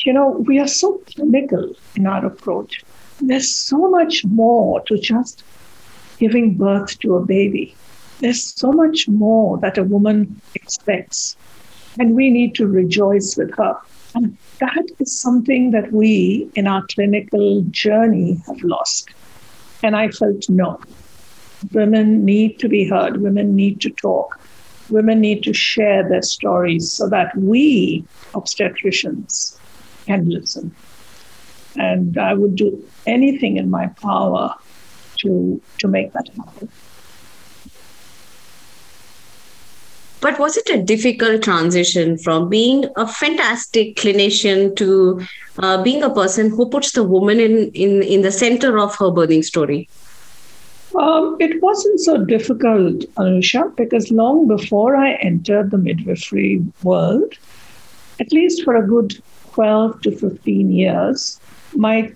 You 0.00 0.12
know, 0.12 0.30
we 0.46 0.58
are 0.58 0.66
so 0.68 1.00
clinical 1.06 1.72
in 1.94 2.06
our 2.06 2.26
approach. 2.26 2.84
There's 3.20 3.50
so 3.50 3.88
much 3.88 4.24
more 4.24 4.80
to 4.82 4.98
just 4.98 5.44
giving 6.18 6.54
birth 6.54 6.98
to 7.00 7.16
a 7.16 7.24
baby. 7.24 7.74
There's 8.20 8.42
so 8.42 8.72
much 8.72 9.08
more 9.08 9.58
that 9.58 9.78
a 9.78 9.84
woman 9.84 10.40
expects, 10.54 11.36
and 11.98 12.14
we 12.14 12.30
need 12.30 12.54
to 12.56 12.66
rejoice 12.66 13.36
with 13.36 13.54
her. 13.56 13.76
And 14.14 14.36
that 14.60 14.86
is 15.00 15.18
something 15.18 15.72
that 15.72 15.92
we 15.92 16.48
in 16.54 16.66
our 16.66 16.84
clinical 16.94 17.62
journey 17.70 18.40
have 18.46 18.62
lost. 18.62 19.10
And 19.82 19.96
I 19.96 20.08
felt 20.08 20.48
no. 20.48 20.80
Women 21.72 22.24
need 22.24 22.58
to 22.60 22.68
be 22.68 22.88
heard, 22.88 23.20
women 23.20 23.56
need 23.56 23.80
to 23.80 23.90
talk, 23.90 24.38
women 24.90 25.20
need 25.20 25.42
to 25.44 25.52
share 25.52 26.06
their 26.08 26.22
stories 26.22 26.92
so 26.92 27.08
that 27.08 27.36
we 27.36 28.04
obstetricians 28.34 29.58
can 30.06 30.28
listen. 30.28 30.74
And 31.76 32.18
I 32.18 32.34
would 32.34 32.54
do 32.54 32.84
anything 33.06 33.56
in 33.56 33.70
my 33.70 33.88
power 34.00 34.54
to, 35.20 35.60
to 35.78 35.88
make 35.88 36.12
that 36.12 36.28
happen. 36.36 36.68
But 40.24 40.38
was 40.38 40.56
it 40.56 40.70
a 40.70 40.82
difficult 40.82 41.42
transition 41.42 42.16
from 42.16 42.48
being 42.48 42.86
a 42.96 43.06
fantastic 43.06 43.96
clinician 43.96 44.74
to 44.76 45.20
uh, 45.58 45.82
being 45.82 46.02
a 46.02 46.08
person 46.08 46.48
who 46.48 46.66
puts 46.66 46.92
the 46.92 47.04
woman 47.04 47.38
in, 47.38 47.70
in, 47.74 48.02
in 48.02 48.22
the 48.22 48.32
center 48.32 48.78
of 48.78 48.96
her 48.96 49.10
birthing 49.10 49.44
story? 49.44 49.86
Um, 50.98 51.36
it 51.40 51.60
wasn't 51.60 52.00
so 52.00 52.24
difficult, 52.24 53.00
Anusha, 53.16 53.76
because 53.76 54.10
long 54.10 54.48
before 54.48 54.96
I 54.96 55.12
entered 55.16 55.70
the 55.70 55.76
midwifery 55.76 56.62
world, 56.82 57.34
at 58.18 58.32
least 58.32 58.64
for 58.64 58.76
a 58.76 58.86
good 58.86 59.20
12 59.52 60.00
to 60.00 60.16
15 60.16 60.72
years, 60.72 61.38
my 61.74 62.10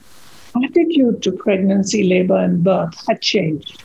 attitude 0.65 1.23
to 1.25 1.33
pregnancy, 1.33 2.05
labor, 2.05 2.39
and 2.39 2.65
birth 2.65 3.07
had 3.07 3.21
changed. 3.21 3.85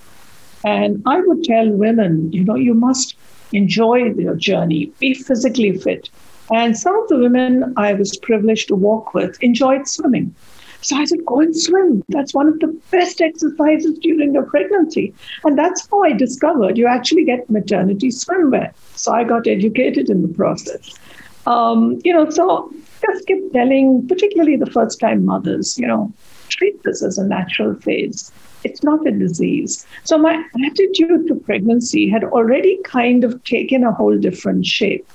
And 0.64 1.04
I 1.06 1.20
would 1.20 1.44
tell 1.44 1.70
women, 1.70 2.32
you 2.32 2.46
know, 2.46 2.56
you 2.56 2.74
must 2.74 3.18
enjoy 3.54 4.12
your 4.14 4.36
journey, 4.36 4.92
be 5.00 5.14
physically 5.14 5.78
fit. 5.78 6.10
And 6.54 6.78
some 6.78 6.96
of 7.02 7.08
the 7.08 7.18
women 7.18 7.74
I 7.78 7.94
was 7.94 8.18
privileged 8.18 8.68
to 8.68 8.76
walk 8.76 9.14
with 9.14 9.42
enjoyed 9.42 9.88
swimming. 9.88 10.36
So 10.82 10.98
I 10.98 11.06
said, 11.06 11.26
go 11.26 11.40
and 11.40 11.56
swim. 11.56 12.04
That's 12.10 12.34
one 12.34 12.50
of 12.50 12.60
the 12.60 12.68
best 12.92 13.22
exercises 13.22 13.98
during 14.00 14.34
your 14.34 14.44
pregnancy. 14.44 15.14
And 15.46 15.58
that's 15.58 15.88
how 15.90 16.04
I 16.04 16.12
discovered 16.12 16.78
you 16.78 16.88
actually 16.88 17.24
get 17.24 17.50
maternity 17.50 18.10
swimwear. 18.10 18.74
So 18.96 19.14
I 19.14 19.24
got 19.24 19.48
educated 19.48 20.10
in 20.10 20.22
the 20.22 20.28
process. 20.28 20.94
Um, 21.46 22.00
you 22.04 22.14
know, 22.14 22.30
so 22.30 22.74
just 23.06 23.26
keep 23.28 23.54
telling, 23.54 24.06
particularly 24.08 24.58
the 24.58 24.70
first 24.70 25.00
time 25.00 25.26
mothers, 25.26 25.78
you 25.78 25.88
know, 25.88 26.12
treat 26.50 26.82
this 26.84 27.02
as 27.02 27.18
a 27.18 27.26
natural 27.26 27.76
phase. 27.76 28.32
It's 28.64 28.84
not 28.84 29.06
a 29.08 29.12
disease. 29.12 29.86
So 30.04 30.18
my 30.18 30.44
attitude 30.66 31.28
to 31.28 31.36
pregnancy 31.36 32.10
had 32.10 32.24
already 32.24 32.80
kind 32.84 33.24
of 33.24 33.44
taken 33.44 33.84
a 33.84 33.92
whole 33.92 34.18
different 34.18 34.66
shape. 34.66 35.06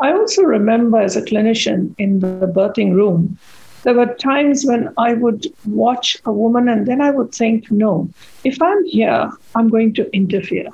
I 0.00 0.12
also 0.12 0.42
remember 0.42 0.98
as 0.98 1.16
a 1.16 1.22
clinician 1.22 1.94
in 1.98 2.20
the 2.20 2.52
birthing 2.54 2.94
room, 2.94 3.38
there 3.84 3.94
were 3.94 4.14
times 4.14 4.64
when 4.64 4.92
I 4.96 5.12
would 5.12 5.46
watch 5.66 6.16
a 6.24 6.32
woman 6.32 6.68
and 6.68 6.86
then 6.86 7.00
I 7.00 7.10
would 7.10 7.34
think, 7.34 7.70
no, 7.70 8.08
if 8.42 8.60
I'm 8.60 8.84
here, 8.86 9.30
I'm 9.54 9.68
going 9.68 9.92
to 9.94 10.10
interfere. 10.16 10.68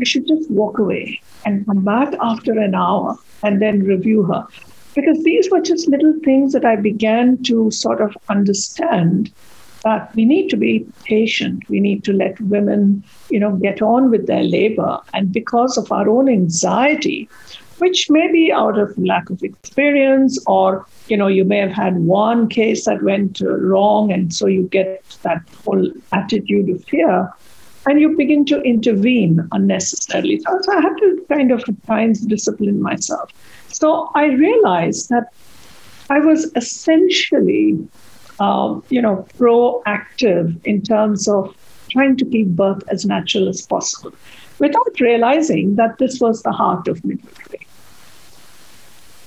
I 0.00 0.04
should 0.04 0.26
just 0.26 0.50
walk 0.50 0.78
away 0.78 1.20
and 1.46 1.64
come 1.64 1.84
back 1.84 2.14
after 2.20 2.58
an 2.58 2.74
hour 2.74 3.16
and 3.42 3.62
then 3.62 3.84
review 3.84 4.24
her. 4.24 4.46
Because 4.94 5.22
these 5.22 5.48
were 5.50 5.60
just 5.60 5.88
little 5.88 6.14
things 6.24 6.52
that 6.52 6.64
I 6.64 6.74
began 6.76 7.40
to 7.44 7.70
sort 7.70 8.00
of 8.00 8.16
understand 8.28 9.32
that 9.84 10.14
we 10.14 10.24
need 10.24 10.48
to 10.48 10.56
be 10.56 10.86
patient. 11.04 11.68
We 11.68 11.80
need 11.80 12.04
to 12.04 12.12
let 12.12 12.40
women, 12.40 13.04
you 13.30 13.38
know, 13.38 13.52
get 13.56 13.80
on 13.80 14.10
with 14.10 14.26
their 14.26 14.42
labor. 14.42 15.00
And 15.14 15.32
because 15.32 15.76
of 15.78 15.90
our 15.92 16.08
own 16.08 16.28
anxiety, 16.28 17.28
which 17.78 18.10
may 18.10 18.30
be 18.30 18.52
out 18.52 18.78
of 18.78 18.96
lack 18.98 19.30
of 19.30 19.42
experience, 19.42 20.42
or 20.46 20.86
you 21.06 21.16
know, 21.16 21.28
you 21.28 21.44
may 21.44 21.58
have 21.58 21.70
had 21.70 21.96
one 21.96 22.48
case 22.48 22.84
that 22.84 23.02
went 23.02 23.40
uh, 23.40 23.56
wrong, 23.56 24.12
and 24.12 24.34
so 24.34 24.46
you 24.46 24.68
get 24.68 25.16
that 25.22 25.40
whole 25.64 25.90
attitude 26.12 26.68
of 26.68 26.84
fear, 26.84 27.30
and 27.86 28.00
you 28.00 28.16
begin 28.16 28.44
to 28.46 28.60
intervene 28.62 29.48
unnecessarily. 29.52 30.40
So, 30.40 30.60
I 30.72 30.80
have 30.80 30.96
to 30.96 31.24
kind 31.28 31.52
of 31.52 31.64
at 31.68 31.86
times 31.86 32.20
discipline 32.20 32.82
myself. 32.82 33.30
So 33.68 34.10
I 34.14 34.26
realized 34.26 35.08
that 35.10 35.32
I 36.10 36.18
was 36.18 36.50
essentially 36.56 37.78
um, 38.40 38.82
you 38.88 39.02
know, 39.02 39.26
proactive 39.38 40.64
in 40.64 40.82
terms 40.82 41.28
of 41.28 41.54
trying 41.90 42.16
to 42.16 42.24
keep 42.24 42.48
birth 42.48 42.82
as 42.88 43.04
natural 43.04 43.48
as 43.48 43.62
possible, 43.62 44.12
without 44.58 45.00
realizing 45.00 45.76
that 45.76 45.98
this 45.98 46.20
was 46.20 46.42
the 46.42 46.52
heart 46.52 46.86
of 46.88 47.04
midwifery. 47.04 47.66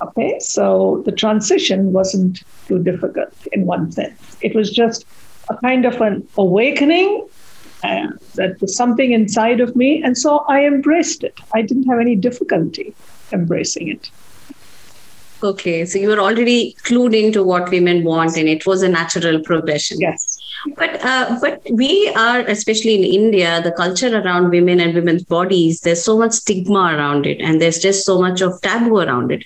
Okay, 0.02 0.38
so 0.40 1.02
the 1.04 1.12
transition 1.12 1.92
wasn't 1.92 2.42
too 2.66 2.82
difficult 2.82 3.32
in 3.52 3.66
one 3.66 3.92
sense. 3.92 4.36
It 4.40 4.54
was 4.54 4.70
just 4.70 5.06
a 5.48 5.56
kind 5.56 5.84
of 5.84 6.00
an 6.00 6.26
awakening 6.36 7.26
uh, 7.84 8.08
that 8.34 8.60
was 8.60 8.76
something 8.76 9.12
inside 9.12 9.60
of 9.60 9.76
me, 9.76 10.02
and 10.02 10.16
so 10.16 10.38
I 10.48 10.64
embraced 10.64 11.22
it. 11.24 11.38
I 11.54 11.62
didn't 11.62 11.84
have 11.84 12.00
any 12.00 12.16
difficulty 12.16 12.94
embracing 13.32 13.88
it. 13.88 14.10
Okay, 15.44 15.84
so 15.84 15.98
you 15.98 16.08
were 16.08 16.20
already 16.20 16.76
clued 16.84 17.20
into 17.20 17.42
what 17.42 17.68
women 17.70 18.04
want, 18.04 18.36
and 18.36 18.48
it 18.48 18.64
was 18.64 18.82
a 18.82 18.88
natural 18.88 19.40
progression. 19.40 20.00
Yes. 20.00 20.38
But 20.76 21.04
uh, 21.04 21.36
but 21.40 21.60
we 21.68 22.12
are, 22.16 22.40
especially 22.40 22.94
in 22.94 23.02
India, 23.02 23.60
the 23.60 23.72
culture 23.72 24.20
around 24.20 24.50
women 24.50 24.78
and 24.78 24.94
women's 24.94 25.24
bodies. 25.24 25.80
There's 25.80 26.04
so 26.04 26.16
much 26.16 26.34
stigma 26.34 26.94
around 26.94 27.26
it, 27.26 27.40
and 27.40 27.60
there's 27.60 27.80
just 27.80 28.04
so 28.04 28.20
much 28.20 28.40
of 28.40 28.60
taboo 28.62 28.98
around 28.98 29.32
it. 29.32 29.44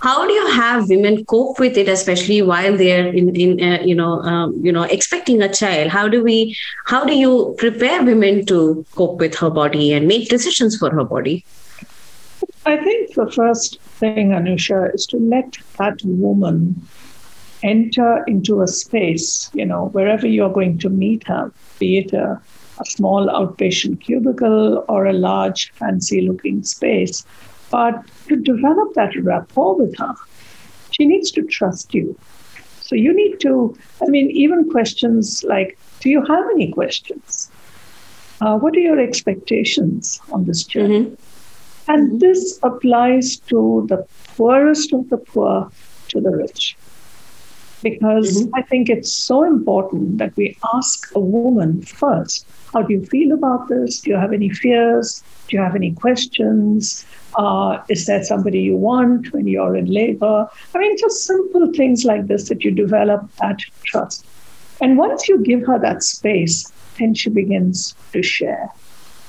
How 0.00 0.26
do 0.26 0.32
you 0.34 0.46
have 0.48 0.90
women 0.90 1.24
cope 1.24 1.58
with 1.58 1.78
it, 1.78 1.88
especially 1.88 2.42
while 2.42 2.76
they're 2.76 3.08
in, 3.08 3.34
in 3.34 3.62
uh, 3.62 3.80
you 3.82 3.94
know 3.94 4.20
um, 4.20 4.54
you 4.62 4.70
know 4.70 4.82
expecting 4.82 5.40
a 5.40 5.50
child? 5.50 5.90
How 5.90 6.08
do 6.08 6.22
we 6.22 6.54
how 6.84 7.06
do 7.06 7.14
you 7.14 7.54
prepare 7.56 8.02
women 8.02 8.44
to 8.46 8.84
cope 8.94 9.18
with 9.18 9.34
her 9.36 9.48
body 9.48 9.94
and 9.94 10.06
make 10.06 10.28
decisions 10.28 10.76
for 10.76 10.90
her 10.90 11.04
body? 11.04 11.46
I 12.68 12.76
think 12.76 13.14
the 13.14 13.30
first 13.30 13.80
thing, 13.80 14.32
Anusha, 14.32 14.94
is 14.94 15.06
to 15.06 15.16
let 15.16 15.56
that 15.78 15.98
woman 16.04 16.86
enter 17.62 18.22
into 18.26 18.60
a 18.60 18.68
space, 18.68 19.50
you 19.54 19.64
know, 19.64 19.86
wherever 19.92 20.26
you're 20.26 20.52
going 20.52 20.76
to 20.80 20.90
meet 20.90 21.26
her, 21.26 21.50
be 21.78 21.98
it 21.98 22.12
a, 22.12 22.38
a 22.78 22.84
small 22.84 23.26
outpatient 23.28 24.02
cubicle 24.02 24.84
or 24.86 25.06
a 25.06 25.14
large, 25.14 25.72
fancy 25.72 26.20
looking 26.20 26.62
space, 26.62 27.24
but 27.70 28.04
to 28.28 28.36
develop 28.36 28.92
that 28.94 29.16
rapport 29.22 29.74
with 29.74 29.96
her, 29.96 30.14
she 30.90 31.06
needs 31.06 31.30
to 31.30 31.42
trust 31.44 31.94
you. 31.94 32.18
So 32.82 32.96
you 32.96 33.14
need 33.14 33.40
to, 33.40 33.74
I 34.02 34.10
mean, 34.10 34.30
even 34.30 34.70
questions 34.70 35.42
like, 35.42 35.78
do 36.00 36.10
you 36.10 36.22
have 36.22 36.44
any 36.50 36.70
questions? 36.70 37.50
Uh, 38.42 38.58
what 38.58 38.76
are 38.76 38.80
your 38.80 39.00
expectations 39.00 40.20
on 40.32 40.44
this 40.44 40.64
journey? 40.64 41.04
Mm-hmm. 41.06 41.37
And 41.88 42.08
mm-hmm. 42.08 42.18
this 42.18 42.58
applies 42.62 43.36
to 43.48 43.86
the 43.88 44.06
poorest 44.36 44.92
of 44.92 45.08
the 45.08 45.16
poor 45.16 45.70
to 46.08 46.20
the 46.20 46.30
rich. 46.30 46.76
Because 47.82 48.42
mm-hmm. 48.42 48.54
I 48.54 48.62
think 48.62 48.88
it's 48.88 49.12
so 49.12 49.44
important 49.44 50.18
that 50.18 50.36
we 50.36 50.56
ask 50.74 51.14
a 51.14 51.20
woman 51.20 51.82
first 51.82 52.46
how 52.72 52.82
do 52.82 52.92
you 52.92 53.04
feel 53.06 53.32
about 53.32 53.68
this? 53.68 54.00
Do 54.00 54.10
you 54.10 54.16
have 54.16 54.32
any 54.32 54.50
fears? 54.50 55.22
Do 55.48 55.56
you 55.56 55.62
have 55.62 55.74
any 55.74 55.92
questions? 55.92 57.06
Uh, 57.36 57.78
is 57.88 58.06
there 58.06 58.22
somebody 58.22 58.60
you 58.60 58.76
want 58.76 59.32
when 59.32 59.46
you're 59.46 59.76
in 59.76 59.86
labor? 59.86 60.48
I 60.74 60.78
mean, 60.78 60.96
just 60.98 61.24
simple 61.24 61.72
things 61.72 62.04
like 62.04 62.26
this 62.26 62.48
that 62.48 62.64
you 62.64 62.70
develop 62.70 63.28
that 63.40 63.58
trust. 63.84 64.26
And 64.80 64.98
once 64.98 65.28
you 65.28 65.42
give 65.42 65.66
her 65.66 65.78
that 65.78 66.02
space, 66.02 66.70
then 66.98 67.14
she 67.14 67.30
begins 67.30 67.94
to 68.12 68.22
share. 68.22 68.68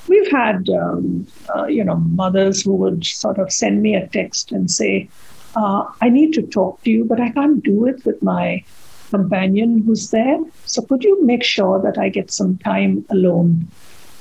We've 0.09 0.31
had, 0.31 0.69
um, 0.69 1.27
uh, 1.55 1.65
you 1.65 1.83
know, 1.83 1.95
mothers 1.95 2.63
who 2.63 2.73
would 2.73 3.05
sort 3.05 3.37
of 3.37 3.51
send 3.51 3.81
me 3.81 3.95
a 3.95 4.07
text 4.07 4.51
and 4.51 4.69
say, 4.69 5.09
uh, 5.55 5.85
I 6.01 6.09
need 6.09 6.33
to 6.33 6.41
talk 6.41 6.83
to 6.83 6.91
you, 6.91 7.05
but 7.05 7.19
I 7.19 7.29
can't 7.29 7.63
do 7.63 7.85
it 7.85 8.05
with 8.05 8.21
my 8.21 8.63
companion 9.09 9.83
who's 9.83 10.11
there. 10.11 10.39
So 10.65 10.81
could 10.81 11.03
you 11.03 11.23
make 11.25 11.43
sure 11.43 11.81
that 11.81 11.97
I 11.97 12.09
get 12.09 12.31
some 12.31 12.57
time 12.57 13.05
alone? 13.09 13.67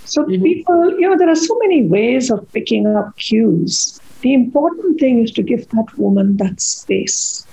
So 0.05 0.25
mm-hmm. 0.25 0.43
people, 0.43 0.91
you 0.99 1.09
know, 1.09 1.19
there 1.19 1.29
are 1.29 1.37
so 1.37 1.57
many 1.61 1.87
ways 1.87 2.31
of 2.31 2.51
picking 2.53 2.87
up 2.87 3.17
cues. 3.17 4.01
The 4.23 4.35
important 4.35 4.99
thing 4.99 5.23
is 5.23 5.31
to 5.33 5.43
give 5.43 5.69
that 5.69 5.97
woman 5.97 6.39
that 6.39 6.61
space. 6.61 7.47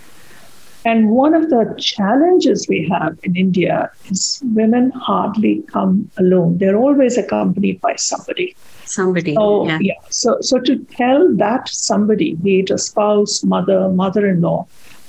And 0.86 1.10
one 1.10 1.34
of 1.34 1.50
the 1.50 1.74
challenges 1.80 2.68
we 2.70 2.88
have 2.90 3.18
in 3.24 3.36
India 3.36 3.90
is 4.12 4.40
women 4.54 4.92
hardly 4.92 5.64
come 5.64 6.12
alone. 6.18 6.60
They're 6.60 6.78
always 6.78 7.18
accompanied 7.18 7.82
by 7.82 7.96
somebody. 7.96 8.56
Somebody. 8.86 9.34
So, 9.34 9.68
yeah. 9.68 9.80
yeah. 9.82 9.94
So, 10.12 10.38
so 10.42 10.60
to 10.60 10.78
tell 10.78 11.36
that 11.38 11.70
somebody, 11.70 12.36
be 12.36 12.60
it 12.60 12.70
a 12.70 12.78
spouse, 12.78 13.44
mother, 13.44 13.90
mother 13.90 14.28
in 14.28 14.42
law, 14.42 14.68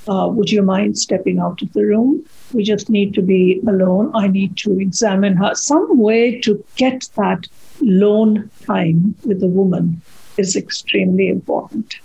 uh, 0.09 0.29
would 0.33 0.51
you 0.51 0.63
mind 0.63 0.99
stepping 0.99 1.41
out 1.41 1.61
of 1.61 1.71
the 1.75 1.85
room? 1.85 2.25
We 2.55 2.65
just 2.65 2.89
need 2.89 3.13
to 3.13 3.21
be 3.21 3.61
alone. 3.67 4.13
I 4.15 4.29
need 4.29 4.57
to 4.59 4.81
examine 4.81 5.37
her. 5.37 5.55
Some 5.55 5.99
way 5.99 6.41
to 6.41 6.65
get 6.77 7.07
that 7.17 7.49
lone 7.83 8.51
time 8.65 9.15
with 9.27 9.43
a 9.43 9.47
woman 9.47 10.01
is 10.39 10.57
extremely 10.57 11.29
important. 11.29 11.97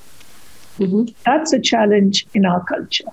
Mm-hmm. 0.78 1.14
That's 1.26 1.54
a 1.54 1.60
challenge 1.60 2.26
in 2.34 2.46
our 2.46 2.66
culture 2.66 3.08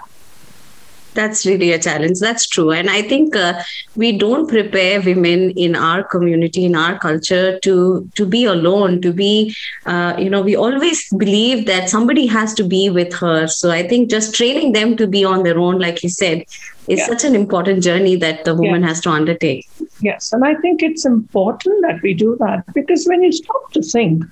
that's 1.14 1.44
really 1.46 1.72
a 1.72 1.78
challenge. 1.78 2.18
That's 2.20 2.46
true. 2.46 2.70
And 2.70 2.90
i 2.90 3.02
think 3.02 3.36
uh, 3.36 3.62
we 3.96 4.12
don't 4.16 4.48
prepare 4.48 5.00
women 5.00 5.50
in 5.50 5.76
our 5.76 6.02
community 6.02 6.64
in 6.64 6.76
our 6.76 6.98
culture 6.98 7.58
to 7.60 8.08
to 8.14 8.26
be 8.26 8.44
alone 8.44 9.00
to 9.02 9.12
be 9.12 9.54
uh, 9.86 10.14
you 10.18 10.30
know 10.30 10.42
we 10.42 10.56
always 10.56 11.08
believe 11.24 11.66
that 11.66 11.88
somebody 11.88 12.26
has 12.26 12.54
to 12.54 12.64
be 12.64 12.90
with 12.90 13.14
her. 13.14 13.46
So 13.46 13.70
i 13.70 13.86
think 13.86 14.10
just 14.10 14.34
training 14.34 14.72
them 14.72 14.96
to 14.96 15.06
be 15.06 15.24
on 15.24 15.42
their 15.42 15.58
own 15.58 15.78
like 15.78 16.02
you 16.02 16.08
said 16.08 16.44
is 16.88 17.00
yeah. 17.00 17.06
such 17.06 17.24
an 17.24 17.34
important 17.34 17.82
journey 17.82 18.16
that 18.16 18.44
the 18.44 18.54
woman 18.54 18.80
yeah. 18.80 18.88
has 18.88 19.00
to 19.02 19.10
undertake. 19.10 19.66
Yes 20.00 20.32
and 20.32 20.44
i 20.44 20.54
think 20.66 20.82
it's 20.82 21.04
important 21.04 21.82
that 21.86 22.00
we 22.02 22.14
do 22.14 22.36
that 22.44 22.64
because 22.74 23.06
when 23.06 23.22
you 23.22 23.32
stop 23.32 23.72
to 23.72 23.82
think 23.82 24.24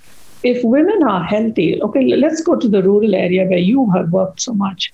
if 0.42 0.62
women 0.62 1.02
are 1.02 1.22
healthy 1.24 1.68
okay 1.82 2.04
let's 2.24 2.42
go 2.48 2.56
to 2.64 2.68
the 2.68 2.82
rural 2.82 3.14
area 3.14 3.44
where 3.52 3.66
you 3.72 3.90
have 3.94 4.10
worked 4.10 4.40
so 4.40 4.54
much 4.54 4.92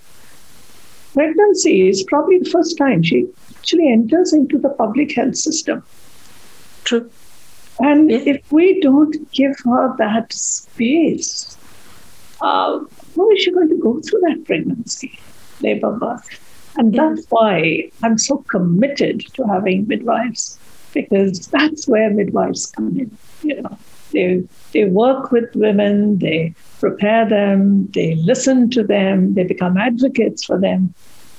pregnancy 1.12 1.88
is 1.88 2.02
probably 2.04 2.38
the 2.38 2.50
first 2.50 2.76
time 2.78 3.02
she 3.02 3.26
actually 3.56 3.92
enters 3.92 4.32
into 4.32 4.58
the 4.58 4.70
public 4.70 5.14
health 5.14 5.36
system. 5.36 5.82
True. 6.84 7.10
And 7.80 8.10
if 8.10 8.40
we 8.52 8.80
don't 8.80 9.30
give 9.32 9.56
her 9.64 9.94
that 9.98 10.32
space, 10.32 11.56
uh, 12.40 12.80
how 13.16 13.30
is 13.30 13.42
she 13.42 13.50
going 13.50 13.68
to 13.68 13.76
go 13.76 14.00
through 14.00 14.20
that 14.20 14.44
pregnancy, 14.44 15.18
labor 15.60 15.92
birth? 15.92 16.28
And 16.76 16.94
that's 16.94 17.26
why 17.28 17.90
I'm 18.02 18.18
so 18.18 18.38
committed 18.38 19.20
to 19.34 19.44
having 19.44 19.86
midwives, 19.86 20.58
because 20.92 21.46
that's 21.52 21.86
where 21.86 22.10
midwives 22.10 22.66
come 22.66 22.98
in. 22.98 23.16
You 23.42 23.62
know, 23.62 23.78
they 24.12 24.42
they 24.72 24.84
work 24.84 25.32
with 25.32 25.54
women, 25.54 26.18
they 26.18 26.54
prepare 26.80 27.28
them, 27.28 27.86
they 27.88 28.14
listen 28.16 28.70
to 28.70 28.82
them, 28.82 29.34
they 29.34 29.44
become 29.44 29.76
advocates 29.76 30.44
for 30.44 30.58
them, 30.58 30.94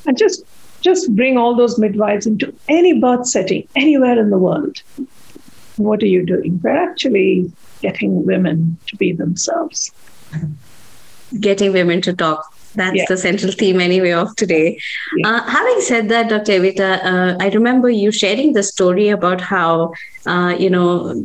and 0.06 0.18
just 0.18 0.44
just 0.82 1.16
bring 1.16 1.38
all 1.38 1.56
those 1.56 1.80
midwives 1.80 2.26
into 2.26 2.54
any 2.68 3.00
birth 3.00 3.26
setting 3.26 3.68
anywhere 3.76 4.20
in 4.20 4.30
the 4.30 4.38
world. 4.38 4.82
What 5.78 6.04
are 6.04 6.08
you 6.08 6.26
doing? 6.26 6.60
We're 6.62 6.84
actually 6.90 7.52
getting 7.82 8.26
women 8.26 8.78
to 8.88 8.98
be 8.98 9.14
themselves. 9.14 9.92
Getting 11.40 11.74
women 11.74 12.02
to 12.02 12.14
talk 12.14 12.54
that's 12.76 12.96
yeah. 12.96 13.06
the 13.08 13.18
central 13.18 13.52
theme 13.52 13.80
anyway 13.80 14.12
of 14.12 14.36
today 14.36 14.78
yeah. 15.18 15.28
uh, 15.30 15.44
having 15.44 15.80
said 15.82 16.10
that 16.10 16.30
dr 16.30 16.52
evita 16.52 16.90
uh, 17.12 17.38
i 17.40 17.50
remember 17.50 17.90
you 17.90 18.12
sharing 18.12 18.54
the 18.54 18.64
story 18.64 19.10
about 19.10 19.42
how 19.42 19.94
uh, 20.26 20.56
you 20.58 20.70
know 20.70 21.24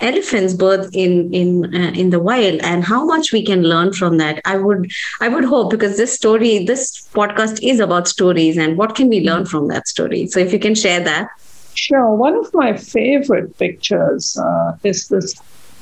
elephants 0.00 0.54
birth 0.54 0.88
in 0.92 1.32
in 1.32 1.74
uh, 1.74 1.92
in 1.94 2.10
the 2.10 2.20
wild 2.20 2.60
and 2.62 2.84
how 2.84 3.04
much 3.04 3.32
we 3.32 3.44
can 3.44 3.62
learn 3.62 3.92
from 3.92 4.16
that 4.18 4.40
i 4.44 4.56
would 4.56 4.90
i 5.20 5.28
would 5.28 5.44
hope 5.44 5.70
because 5.70 5.96
this 5.96 6.12
story 6.12 6.64
this 6.64 7.08
podcast 7.12 7.58
is 7.62 7.80
about 7.80 8.06
stories 8.06 8.56
and 8.56 8.76
what 8.76 8.94
can 8.94 9.08
we 9.08 9.20
learn 9.20 9.44
from 9.44 9.68
that 9.68 9.88
story. 9.88 10.26
So 10.26 10.40
if 10.40 10.52
you 10.52 10.58
can 10.58 10.74
share 10.74 11.00
that. 11.00 11.28
Sure. 11.74 12.14
One 12.14 12.34
of 12.34 12.52
my 12.54 12.76
favorite 12.76 13.56
pictures 13.58 14.36
uh, 14.36 14.72
is 14.84 15.08
this 15.08 15.34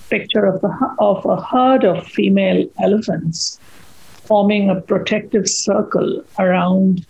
picture 0.09 0.45
of 0.45 0.61
the 0.61 0.73
of 0.99 1.25
a 1.27 1.41
herd 1.41 1.85
of 1.85 2.07
female 2.07 2.65
elephants 2.81 3.59
forming 4.27 4.71
a 4.71 4.81
protective 4.81 5.49
circle 5.49 6.23
around 6.39 7.05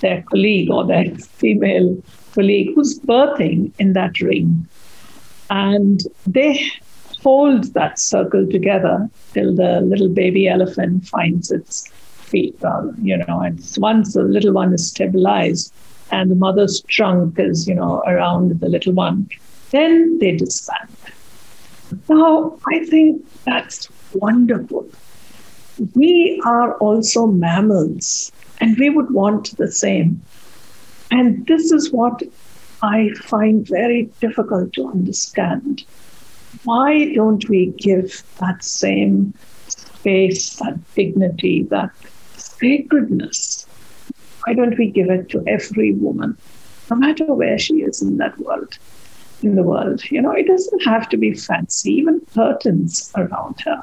their 0.00 0.22
colleague 0.30 0.70
or 0.70 0.84
their 0.86 1.04
female 1.42 2.02
colleague 2.34 2.70
who's 2.74 2.98
birthing 3.00 3.72
in 3.78 3.92
that 3.92 4.20
ring 4.20 4.66
and 5.52 6.04
they 6.26 6.66
hold 7.22 7.74
that 7.74 7.98
circle 7.98 8.48
together 8.48 9.08
till 9.34 9.54
the 9.54 9.82
little 9.82 10.08
baby 10.08 10.48
elephant 10.48 11.06
finds 11.06 11.50
its 11.50 11.88
feet. 12.30 12.56
Um, 12.64 12.96
you 13.02 13.18
know, 13.18 13.40
and 13.40 13.62
once 13.76 14.14
the 14.14 14.22
little 14.22 14.54
one 14.54 14.72
is 14.72 14.88
stabilized 14.88 15.72
and 16.10 16.30
the 16.30 16.34
mother's 16.36 16.80
trunk 16.88 17.38
is, 17.38 17.68
you 17.68 17.74
know, 17.74 18.02
around 18.06 18.60
the 18.60 18.68
little 18.68 18.94
one, 18.94 19.28
then 19.72 20.18
they 20.20 20.36
disband. 20.36 20.88
Now, 22.08 22.58
I 22.66 22.86
think 22.86 23.22
that's 23.44 23.88
wonderful. 24.14 24.88
We 25.94 26.40
are 26.46 26.78
also 26.78 27.26
mammals, 27.26 28.32
and 28.58 28.78
we 28.78 28.88
would 28.88 29.10
want 29.10 29.54
the 29.58 29.70
same. 29.70 30.22
And 31.10 31.46
this 31.46 31.72
is 31.72 31.92
what 31.92 32.22
I 32.82 33.10
find 33.10 33.66
very 33.66 34.10
difficult 34.20 34.72
to 34.72 34.88
understand. 34.88 35.84
Why 36.64 37.14
don't 37.14 37.48
we 37.48 37.66
give 37.78 38.24
that 38.40 38.64
same 38.64 39.34
space, 39.68 40.56
that 40.56 40.78
dignity, 40.94 41.62
that 41.70 41.90
sacredness? 42.36 43.66
Why 44.44 44.54
don't 44.54 44.76
we 44.76 44.90
give 44.90 45.10
it 45.10 45.28
to 45.30 45.44
every 45.46 45.92
woman, 45.92 46.36
no 46.90 46.96
matter 46.96 47.32
where 47.32 47.58
she 47.58 47.82
is 47.82 48.02
in 48.02 48.16
that 48.16 48.36
world? 48.38 48.76
In 49.42 49.54
the 49.54 49.62
world, 49.62 50.08
you 50.10 50.20
know, 50.20 50.32
it 50.32 50.46
doesn't 50.46 50.84
have 50.84 51.08
to 51.10 51.16
be 51.16 51.34
fancy, 51.34 51.92
even 51.92 52.20
curtains 52.34 53.12
around 53.16 53.60
her 53.60 53.82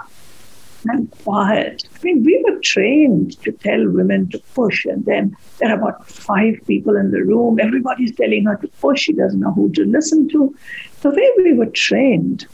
and 0.87 1.11
quiet. 1.23 1.83
I 1.93 2.03
mean, 2.03 2.23
we 2.23 2.43
were 2.47 2.59
trained 2.59 3.41
to 3.43 3.51
tell 3.51 3.87
women 3.89 4.29
to 4.29 4.39
push, 4.55 4.85
and 4.85 5.05
then 5.05 5.35
there 5.57 5.71
are 5.71 5.77
about 5.77 6.07
five 6.07 6.55
people 6.67 6.95
in 6.95 7.11
the 7.11 7.23
room. 7.23 7.59
Everybody's 7.59 8.15
telling 8.15 8.45
her 8.45 8.55
to 8.57 8.67
push. 8.79 9.01
She 9.01 9.13
doesn't 9.13 9.39
know 9.39 9.53
who 9.53 9.71
to 9.73 9.85
listen 9.85 10.29
to. 10.29 10.55
The 11.01 11.09
way 11.09 11.29
we 11.37 11.53
were 11.53 11.67
trained, 11.67 12.47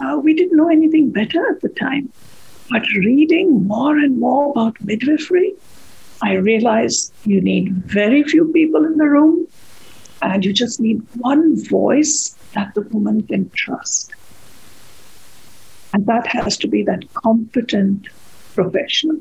uh, 0.00 0.18
we 0.18 0.34
didn't 0.34 0.56
know 0.56 0.68
anything 0.68 1.10
better 1.10 1.48
at 1.50 1.60
the 1.60 1.68
time. 1.68 2.12
But 2.70 2.86
reading 2.94 3.66
more 3.66 3.98
and 3.98 4.18
more 4.18 4.50
about 4.50 4.80
midwifery, 4.80 5.54
I 6.22 6.34
realized 6.34 7.12
you 7.24 7.40
need 7.40 7.72
very 7.84 8.22
few 8.24 8.52
people 8.52 8.84
in 8.84 8.96
the 8.96 9.08
room, 9.08 9.46
and 10.22 10.44
you 10.44 10.52
just 10.52 10.80
need 10.80 11.02
one 11.16 11.62
voice 11.64 12.36
that 12.54 12.74
the 12.74 12.82
woman 12.82 13.22
can 13.26 13.50
trust. 13.50 14.14
And 15.92 16.06
that 16.06 16.26
has 16.26 16.56
to 16.58 16.68
be 16.68 16.82
that 16.84 17.12
competent 17.14 18.08
professional. 18.54 19.18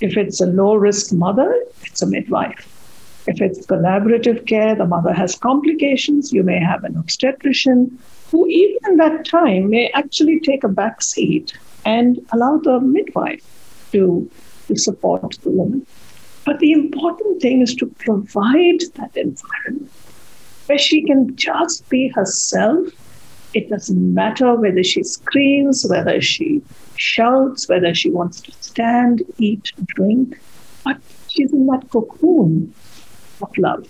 If 0.00 0.16
it's 0.16 0.40
a 0.40 0.46
low 0.46 0.76
risk 0.76 1.12
mother, 1.12 1.52
it's 1.82 2.02
a 2.02 2.06
midwife. 2.06 2.72
If 3.26 3.40
it's 3.40 3.66
collaborative 3.66 4.46
care, 4.46 4.76
the 4.76 4.86
mother 4.86 5.12
has 5.12 5.34
complications, 5.36 6.32
you 6.32 6.44
may 6.44 6.60
have 6.60 6.84
an 6.84 6.96
obstetrician 6.96 7.98
who, 8.30 8.46
even 8.46 8.78
in 8.90 8.96
that 8.98 9.24
time, 9.24 9.70
may 9.70 9.90
actually 9.94 10.38
take 10.40 10.62
a 10.62 10.68
back 10.68 11.02
seat 11.02 11.56
and 11.84 12.20
allow 12.32 12.58
the 12.58 12.80
midwife 12.80 13.42
to, 13.92 14.30
to 14.68 14.76
support 14.76 15.36
the 15.42 15.50
woman. 15.50 15.84
But 16.44 16.60
the 16.60 16.70
important 16.70 17.42
thing 17.42 17.62
is 17.62 17.74
to 17.76 17.86
provide 17.86 18.80
that 18.94 19.16
environment 19.16 19.90
where 20.66 20.78
she 20.78 21.02
can 21.02 21.34
just 21.34 21.88
be 21.88 22.08
herself 22.08 22.86
it 23.54 23.68
doesn't 23.68 24.14
matter 24.14 24.54
whether 24.54 24.82
she 24.82 25.02
screams, 25.02 25.86
whether 25.88 26.20
she 26.20 26.62
shouts, 26.96 27.68
whether 27.68 27.94
she 27.94 28.10
wants 28.10 28.40
to 28.42 28.52
stand, 28.60 29.22
eat, 29.38 29.72
drink, 29.86 30.38
but 30.84 30.98
she's 31.28 31.52
in 31.52 31.66
that 31.66 31.88
cocoon 31.90 32.74
of 33.42 33.50
love. 33.58 33.86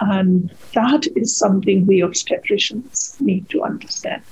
And 0.00 0.52
that 0.74 1.06
is 1.14 1.36
something 1.36 1.86
we 1.86 2.00
obstetricians 2.00 3.20
need 3.20 3.48
to 3.50 3.62
understand. 3.62 4.22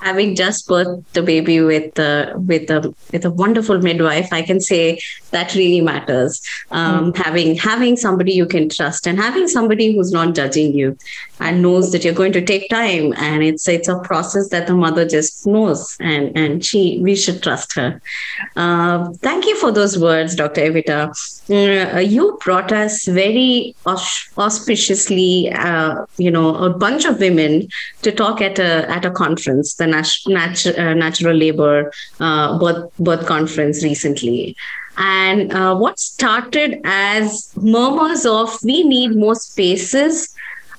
Having 0.00 0.34
just 0.34 0.68
birthed 0.68 1.04
the 1.12 1.22
baby 1.22 1.60
with 1.60 1.98
uh, 1.98 2.32
with 2.36 2.70
a 2.70 2.94
with 3.12 3.24
a 3.24 3.30
wonderful 3.30 3.78
midwife, 3.80 4.32
I 4.32 4.42
can 4.42 4.60
say 4.60 5.00
that 5.30 5.54
really 5.54 5.80
matters. 5.80 6.40
Um, 6.70 7.12
mm. 7.12 7.16
Having 7.16 7.56
having 7.56 7.96
somebody 7.96 8.32
you 8.32 8.46
can 8.46 8.68
trust 8.68 9.06
and 9.06 9.18
having 9.18 9.48
somebody 9.48 9.94
who's 9.94 10.12
not 10.12 10.34
judging 10.34 10.72
you 10.74 10.96
and 11.40 11.62
knows 11.62 11.92
that 11.92 12.04
you're 12.04 12.14
going 12.14 12.32
to 12.32 12.44
take 12.44 12.68
time 12.68 13.14
and 13.16 13.42
it's 13.42 13.68
it's 13.68 13.88
a 13.88 13.98
process 14.00 14.48
that 14.48 14.66
the 14.66 14.74
mother 14.74 15.06
just 15.06 15.46
knows 15.46 15.96
and 16.00 16.36
and 16.36 16.64
she 16.64 16.98
we 17.02 17.14
should 17.16 17.42
trust 17.42 17.74
her. 17.74 18.00
Uh, 18.56 19.10
thank 19.22 19.46
you 19.46 19.56
for 19.56 19.70
those 19.70 19.98
words, 19.98 20.34
Dr. 20.34 20.62
Evita. 20.62 21.10
Uh, 21.50 21.98
you 21.98 22.38
brought 22.44 22.72
us 22.72 23.06
very 23.06 23.74
auspiciously, 23.86 25.52
uh, 25.52 26.04
you 26.16 26.30
know, 26.30 26.54
a 26.54 26.70
bunch 26.70 27.04
of 27.04 27.18
women 27.18 27.68
to 28.02 28.12
talk 28.12 28.40
at 28.40 28.58
a 28.58 28.88
at 28.90 29.04
a 29.04 29.10
conference, 29.10 29.74
the 29.74 29.86
Uh, 29.94 30.94
Natural 30.94 31.36
Labor 31.36 31.92
uh, 32.20 32.58
Birth 32.58 32.90
Birth 32.98 33.26
Conference 33.26 33.82
recently. 33.82 34.56
And 34.96 35.52
uh, 35.52 35.76
what 35.76 35.98
started 35.98 36.80
as 36.84 37.50
murmurs 37.56 38.26
of 38.26 38.58
we 38.62 38.82
need 38.82 39.16
more 39.16 39.34
spaces 39.34 40.34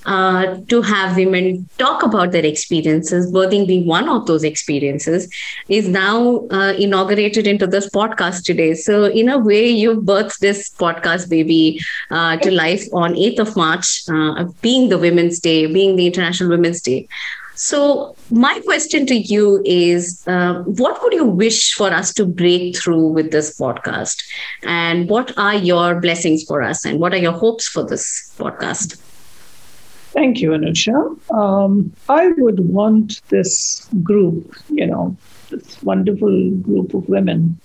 uh, 0.06 0.58
to 0.67 0.82
have 0.82 1.15
women 1.15 1.67
talk 1.78 2.04
about 2.04 2.32
their 2.32 2.45
experiences, 2.45 3.32
birthing 3.32 3.67
being 3.67 3.86
one 3.86 4.10
of 4.10 4.26
those 4.26 4.43
experiences, 4.43 5.32
is 5.69 5.88
now 5.88 6.47
uh, 6.50 6.74
inaugurated 6.78 7.47
into 7.47 7.67
this 7.67 7.89
podcast 7.89 8.43
today. 8.43 8.74
So, 8.74 9.06
in 9.06 9.30
a 9.30 9.38
way, 9.38 9.69
you 9.69 10.02
birthed 10.02 10.39
this 10.39 10.69
podcast 10.69 11.30
baby 11.30 11.80
uh, 12.10 12.38
to 12.38 12.52
life 12.52 12.84
on 12.93 13.13
8th 13.13 13.39
of 13.39 13.56
March, 13.56 14.04
uh, 14.10 14.45
being 14.62 14.89
the 14.89 14.97
Women's 14.97 15.39
Day, 15.39 15.67
being 15.67 15.95
the 15.95 16.08
International 16.08 16.50
Women's 16.50 16.82
Day. 16.82 17.08
So, 17.56 18.16
my 18.30 18.60
question 18.62 19.06
to 19.08 19.16
you 19.16 19.62
is 19.66 20.24
uh, 20.26 20.64
what 20.64 21.02
would 21.04 21.14
you 21.14 21.26
wish 21.26 21.74
for 21.74 21.92
us 21.92 22.14
to 22.14 22.26
break 22.26 22.78
through 22.78 23.08
with 23.10 23.32
this 23.32 23.60
podcast? 23.60 24.24
And 24.64 25.10
what 25.10 25.38
are 25.38 25.56
your 25.56 26.00
blessings 26.00 26.44
for 26.44 26.62
us? 26.62 26.86
And 26.86 27.00
what 27.00 27.14
are 27.14 27.18
your 27.18 27.34
hopes 27.34 27.68
for 27.68 27.84
this 27.84 28.34
podcast? 28.38 28.98
Thank 30.14 30.42
you, 30.42 30.52
Anusha. 30.52 31.18
Um, 31.34 31.94
I 32.10 32.30
would 32.38 32.60
want 32.70 33.22
this 33.30 33.88
group, 34.04 34.56
you 34.70 34.86
know, 34.86 35.16
this 35.50 35.82
wonderful 35.84 36.52
group 36.52 36.94
of 36.94 37.08
women. 37.08 37.60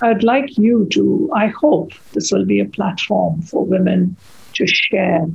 I'd 0.00 0.22
like 0.22 0.58
you 0.58 0.86
to, 0.92 1.30
I 1.34 1.46
hope 1.46 1.92
this 2.12 2.30
will 2.32 2.44
be 2.44 2.60
a 2.60 2.64
platform 2.64 3.42
for 3.42 3.64
women 3.64 4.16
to 4.54 4.66
share 4.66 5.26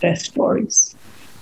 their 0.00 0.16
stories. 0.16 0.94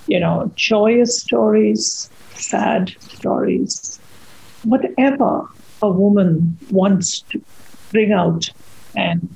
You 0.07 0.19
know, 0.19 0.51
joyous 0.55 1.21
stories, 1.21 2.09
sad 2.33 2.95
stories, 2.99 3.99
whatever 4.63 5.47
a 5.81 5.89
woman 5.89 6.57
wants 6.71 7.21
to 7.29 7.41
bring 7.91 8.11
out 8.11 8.49
and 8.95 9.27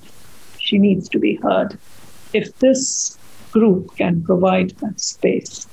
she 0.59 0.77
needs 0.77 1.09
to 1.09 1.19
be 1.19 1.35
heard. 1.35 1.77
If 2.33 2.57
this 2.59 3.17
group 3.51 3.95
can 3.97 4.23
provide 4.23 4.71
that 4.79 4.99
space, 4.99 5.67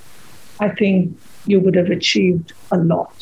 I 0.60 0.70
think 0.70 1.16
you 1.46 1.60
would 1.60 1.76
have 1.76 1.90
achieved 1.90 2.52
a 2.72 2.78
lot. 2.78 3.14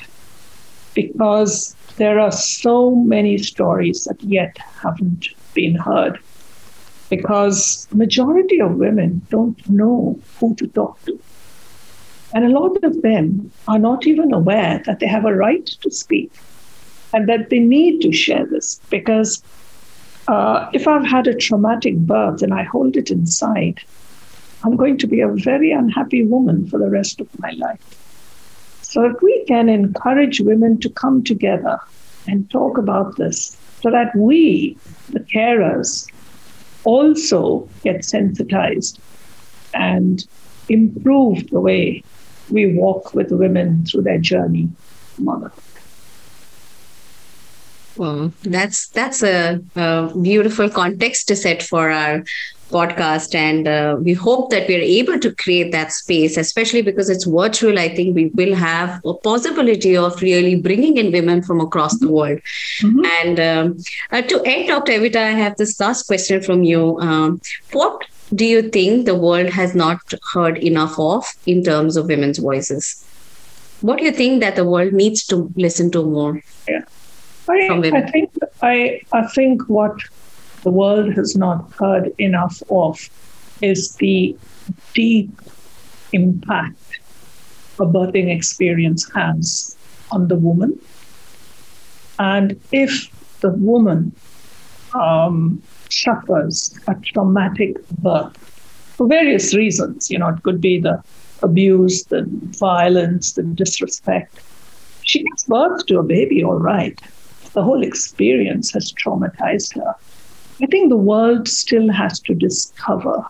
Because 0.95 1.77
there 1.97 2.19
are 2.19 2.33
so 2.33 2.95
many 2.95 3.37
stories 3.39 4.05
that 4.05 4.23
yet 4.23 4.57
haven't 4.83 5.29
been 5.55 5.75
heard. 5.75 6.19
Because 7.11 7.87
majority 7.93 8.61
of 8.61 8.77
women 8.77 9.21
don't 9.29 9.69
know 9.69 10.19
who 10.41 10.55
to 10.57 10.67
talk 10.69 11.05
to. 11.05 11.21
And 12.35 12.45
a 12.45 12.61
lot 12.61 12.83
of 12.83 13.03
them 13.03 13.51
are 13.69 13.79
not 13.79 14.07
even 14.07 14.33
aware 14.33 14.83
that 14.87 15.01
they 15.01 15.07
have 15.07 15.25
a 15.25 15.35
right 15.35 15.67
to 15.67 15.91
speak 15.91 16.33
and 17.15 17.29
that 17.29 17.51
they 17.51 17.61
need 17.61 18.01
to 18.03 18.13
share 18.13 18.45
this 18.47 18.81
because 18.91 19.43
uh, 20.29 20.69
if 20.73 20.89
I've 20.89 21.07
had 21.07 21.27
a 21.27 21.35
traumatic 21.35 21.97
birth 21.97 22.43
and 22.43 22.53
I 22.53 22.65
hold 22.65 22.97
it 22.97 23.11
inside, 23.11 23.81
I'm 24.65 24.77
going 24.77 24.99
to 24.99 25.07
be 25.07 25.21
a 25.21 25.29
very 25.29 25.71
unhappy 25.71 26.25
woman 26.25 26.67
for 26.69 26.79
the 26.79 26.91
rest 26.91 27.21
of 27.21 27.29
my 27.39 27.51
life. 27.53 27.81
So, 28.83 29.05
if 29.05 29.21
we 29.23 29.45
can 29.47 29.69
encourage 29.69 30.41
women 30.41 30.81
to 30.81 30.89
come 30.91 31.23
together 31.23 31.79
and 32.27 32.51
talk 32.51 32.79
about 32.79 33.17
this 33.17 33.57
so 33.83 33.91
that 33.91 34.15
we, 34.17 34.77
the 35.11 35.21
carers, 35.21 36.11
also 36.85 37.69
get 37.83 38.05
sensitized 38.05 39.01
and 39.75 40.27
improve 40.69 41.49
the 41.51 41.61
way 41.61 42.03
we 42.51 42.75
walk 42.75 43.15
with 43.15 43.31
women 43.31 43.85
through 43.85 44.03
their 44.03 44.19
journey 44.19 44.69
motherhood. 45.19 45.63
Well, 47.97 48.33
that's 48.43 48.89
that's 48.89 49.23
a, 49.23 49.61
a, 49.75 50.13
beautiful 50.21 50.69
context 50.69 51.29
to 51.29 51.37
set 51.37 51.63
for 51.63 51.91
our 51.91 52.25
podcast. 52.71 53.35
And 53.35 53.69
uh, 53.69 53.97
we 54.01 54.13
hope 54.13 54.51
that 54.51 54.69
we're 54.69 54.81
able 54.81 55.19
to 55.21 55.35
create 55.35 55.73
that 55.73 55.93
space 55.93 56.37
especially 56.37 56.83
because 56.83 57.09
it's 57.09 57.25
virtual. 57.25 57.79
I 57.79 57.95
think 57.95 58.15
we 58.15 58.27
will 58.35 58.55
have 58.55 59.01
a 59.05 59.15
possibility 59.15 59.97
of 59.97 60.21
really 60.21 60.57
bringing 60.57 60.97
in 60.97 61.13
women 61.13 61.43
from 61.43 61.61
across 61.61 61.99
the 61.99 62.11
world. 62.11 62.41
Mm-hmm. 62.83 63.05
and 63.05 63.41
um, 63.41 63.79
uh, 64.13 64.23
to 64.23 64.43
end 64.45 64.69
dr 64.69 64.93
evita 64.93 65.17
i 65.17 65.31
have 65.31 65.57
this 65.57 65.79
last 65.81 66.07
question 66.07 66.43
from 66.43 66.63
you. 66.63 66.99
Um, 67.01 67.41
what 67.73 68.05
do 68.35 68.45
you 68.45 68.63
think 68.63 69.07
the 69.07 69.15
world 69.15 69.51
has 69.51 69.75
not 69.75 69.99
heard 70.33 70.59
enough 70.59 70.99
of 70.99 71.25
in 71.47 71.63
terms 71.63 71.97
of 71.97 72.07
women's 72.07 72.39
voices? 72.39 73.05
What 73.81 73.99
do 73.99 74.05
you 74.05 74.11
think 74.11 74.41
that 74.41 74.57
the 74.57 74.65
world 74.65 74.93
needs 74.93 75.25
to 75.27 75.53
listen 75.55 75.91
to 75.93 76.03
more? 76.03 76.43
Yeah 76.69 76.83
I, 77.49 77.69
I 77.71 78.11
think 78.11 78.31
I, 78.63 79.01
I 79.13 79.27
think 79.29 79.69
what 79.69 79.99
the 80.63 80.71
world 80.71 81.13
has 81.15 81.37
not 81.37 81.73
heard 81.79 82.13
enough 82.19 82.63
of 82.71 83.09
is 83.63 83.95
the 83.97 84.37
deep 84.95 85.31
impact 86.13 87.01
a 87.79 87.87
birthing 87.87 88.35
experience 88.35 89.09
has 89.15 89.77
on 90.11 90.29
the 90.29 90.37
woman. 90.37 90.79
And 92.19 92.59
if 92.73 93.11
the 93.41 93.51
woman 93.51 94.13
um, 94.95 95.63
suffers 95.91 96.79
a 96.89 96.95
traumatic 96.95 97.87
birth 97.99 98.37
for 98.97 99.07
various 99.07 99.55
reasons, 99.55 100.11
you 100.11 100.19
know, 100.19 100.29
it 100.29 100.43
could 100.43 100.61
be 100.61 100.81
the 100.81 101.03
abuse, 101.43 102.05
the 102.05 102.25
violence, 102.59 103.33
the 103.33 103.43
disrespect. 103.43 104.41
She 105.03 105.23
gives 105.23 105.45
birth 105.45 105.87
to 105.87 105.99
a 105.99 106.03
baby, 106.03 106.43
all 106.43 106.59
right. 106.59 106.99
The 107.57 107.63
whole 107.63 107.83
experience 107.83 108.71
has 108.75 108.93
traumatized 108.93 109.77
her. 109.77 109.95
I 110.61 110.67
think 110.67 110.91
the 110.91 110.97
world 110.99 111.49
still 111.49 111.91
has 111.91 112.21
to 112.21 112.35
discover 112.35 113.25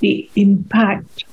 the 0.00 0.26
impact 0.36 1.24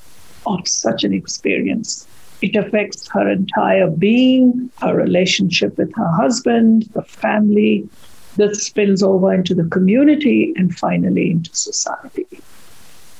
of 0.46 0.68
such 0.68 1.06
an 1.06 1.14
experience. 1.14 2.06
It 2.42 2.58
affects 2.58 3.08
her 3.08 3.32
entire 3.32 3.90
being, 3.90 4.70
her 4.82 4.94
relationship 4.94 5.78
with 5.78 5.96
her 5.96 6.12
husband, 6.12 6.90
the 6.94 7.04
family, 7.04 7.88
that 8.36 8.58
spills 8.58 9.02
over 9.02 9.34
into 9.34 9.56
the 9.56 9.70
community, 9.70 10.52
and 10.58 10.78
finally 10.78 11.32
into 11.32 11.56
society. 11.56 12.28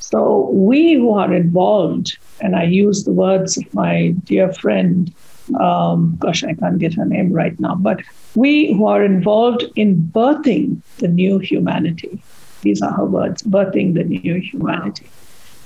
So, 0.00 0.50
we 0.50 0.92
who 0.92 1.14
are 1.14 1.32
involved, 1.32 2.18
and 2.42 2.54
I 2.54 2.64
use 2.64 3.04
the 3.04 3.14
words 3.14 3.56
of 3.56 3.72
my 3.72 4.14
dear 4.24 4.52
friend 4.52 5.10
um, 5.54 6.16
gosh, 6.18 6.44
I 6.44 6.54
can't 6.54 6.78
get 6.78 6.94
her 6.94 7.04
name 7.04 7.32
right 7.32 7.58
now, 7.60 7.74
but 7.74 8.00
we 8.34 8.72
who 8.74 8.86
are 8.86 9.04
involved 9.04 9.64
in 9.76 10.10
birthing 10.14 10.82
the 10.98 11.08
new 11.08 11.38
humanity, 11.38 12.22
these 12.62 12.82
are 12.82 12.92
her 12.92 13.04
words, 13.04 13.42
birthing 13.42 13.94
the 13.94 14.04
new 14.04 14.40
humanity, 14.40 15.08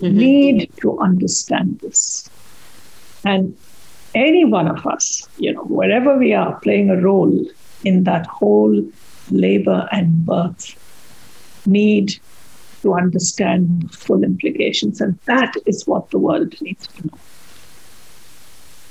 mm-hmm. 0.00 0.16
need 0.16 0.70
to 0.80 0.98
understand 1.00 1.78
this. 1.80 2.28
And 3.24 3.56
any 4.14 4.44
one 4.44 4.68
of 4.68 4.86
us, 4.86 5.26
you 5.38 5.52
know, 5.52 5.64
wherever 5.64 6.16
we 6.16 6.32
are 6.34 6.58
playing 6.60 6.90
a 6.90 7.00
role 7.00 7.46
in 7.84 8.04
that 8.04 8.26
whole 8.26 8.84
labor 9.30 9.88
and 9.92 10.26
birth, 10.26 10.76
need 11.66 12.18
to 12.82 12.94
understand 12.94 13.82
the 13.82 13.96
full 13.96 14.24
implications. 14.24 15.00
And 15.00 15.18
that 15.26 15.54
is 15.66 15.86
what 15.86 16.10
the 16.10 16.18
world 16.18 16.60
needs 16.60 16.86
to 16.88 17.06
know. 17.06 17.18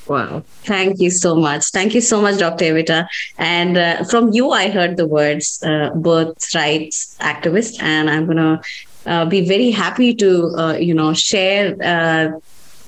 Wow. 0.10 0.44
Thank 0.64 1.00
you 1.00 1.12
so 1.12 1.36
much. 1.36 1.70
Thank 1.70 1.94
you 1.94 2.02
so 2.02 2.20
much, 2.20 2.40
Dr. 2.40 2.66
Evita. 2.66 3.08
And 3.38 3.78
uh, 3.78 4.04
from 4.06 4.34
you, 4.34 4.50
I 4.50 4.70
heard 4.70 4.98
the 4.98 5.08
words 5.08 5.62
uh, 5.64 5.92
birth 5.94 6.54
rights 6.56 7.16
activist, 7.22 7.80
and 7.80 8.10
I'm 8.10 8.26
going 8.26 8.38
to 8.38 8.62
uh, 9.06 9.26
be 9.26 9.48
very 9.48 9.70
happy 9.70 10.16
to, 10.16 10.54
uh, 10.58 10.74
you 10.74 10.96
know, 10.96 11.14
share 11.14 11.76
uh, 11.84 12.40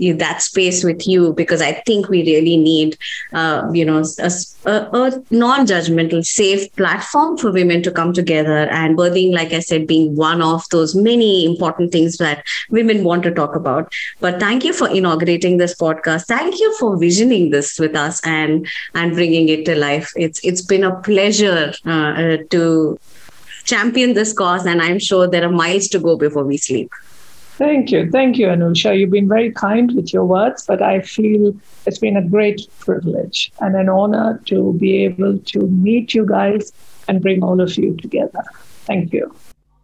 that 0.09 0.41
space 0.41 0.83
with 0.83 1.07
you 1.07 1.33
because 1.33 1.61
I 1.61 1.73
think 1.85 2.09
we 2.09 2.23
really 2.23 2.57
need, 2.57 2.97
uh, 3.33 3.69
you 3.71 3.85
know, 3.85 4.03
a, 4.19 4.71
a 4.71 5.23
non-judgmental, 5.29 6.25
safe 6.25 6.73
platform 6.75 7.37
for 7.37 7.51
women 7.51 7.83
to 7.83 7.91
come 7.91 8.13
together 8.13 8.67
and 8.69 8.97
birthing, 8.97 9.33
like 9.33 9.53
I 9.53 9.59
said, 9.59 9.87
being 9.87 10.15
one 10.15 10.41
of 10.41 10.67
those 10.71 10.95
many 10.95 11.45
important 11.45 11.91
things 11.91 12.17
that 12.17 12.43
women 12.69 13.03
want 13.03 13.23
to 13.23 13.31
talk 13.31 13.55
about. 13.55 13.91
But 14.19 14.39
thank 14.39 14.63
you 14.63 14.73
for 14.73 14.89
inaugurating 14.89 15.57
this 15.57 15.75
podcast. 15.75 16.25
Thank 16.25 16.59
you 16.59 16.75
for 16.77 16.97
visioning 16.97 17.51
this 17.51 17.79
with 17.79 17.95
us 17.95 18.21
and 18.25 18.67
and 18.95 19.13
bringing 19.13 19.49
it 19.49 19.65
to 19.65 19.75
life. 19.75 20.11
It's 20.15 20.39
it's 20.43 20.61
been 20.61 20.83
a 20.83 20.99
pleasure 21.01 21.73
uh, 21.85 22.37
to 22.49 22.99
champion 23.65 24.13
this 24.13 24.33
cause, 24.33 24.65
and 24.65 24.81
I'm 24.81 24.99
sure 24.99 25.27
there 25.27 25.45
are 25.45 25.51
miles 25.51 25.87
to 25.89 25.99
go 25.99 26.17
before 26.17 26.43
we 26.43 26.57
sleep. 26.57 26.91
Thank 27.57 27.91
you. 27.91 28.09
Thank 28.09 28.37
you, 28.37 28.47
Anusha. 28.47 28.97
You've 28.97 29.11
been 29.11 29.27
very 29.27 29.51
kind 29.51 29.93
with 29.93 30.13
your 30.13 30.25
words, 30.25 30.65
but 30.65 30.81
I 30.81 31.01
feel 31.01 31.55
it's 31.85 31.99
been 31.99 32.17
a 32.17 32.27
great 32.27 32.67
privilege 32.79 33.51
and 33.59 33.75
an 33.75 33.89
honor 33.89 34.41
to 34.45 34.73
be 34.79 35.03
able 35.03 35.37
to 35.37 35.67
meet 35.67 36.13
you 36.13 36.25
guys 36.25 36.71
and 37.07 37.21
bring 37.21 37.43
all 37.43 37.61
of 37.61 37.77
you 37.77 37.95
together. 37.97 38.43
Thank 38.85 39.13
you. 39.13 39.35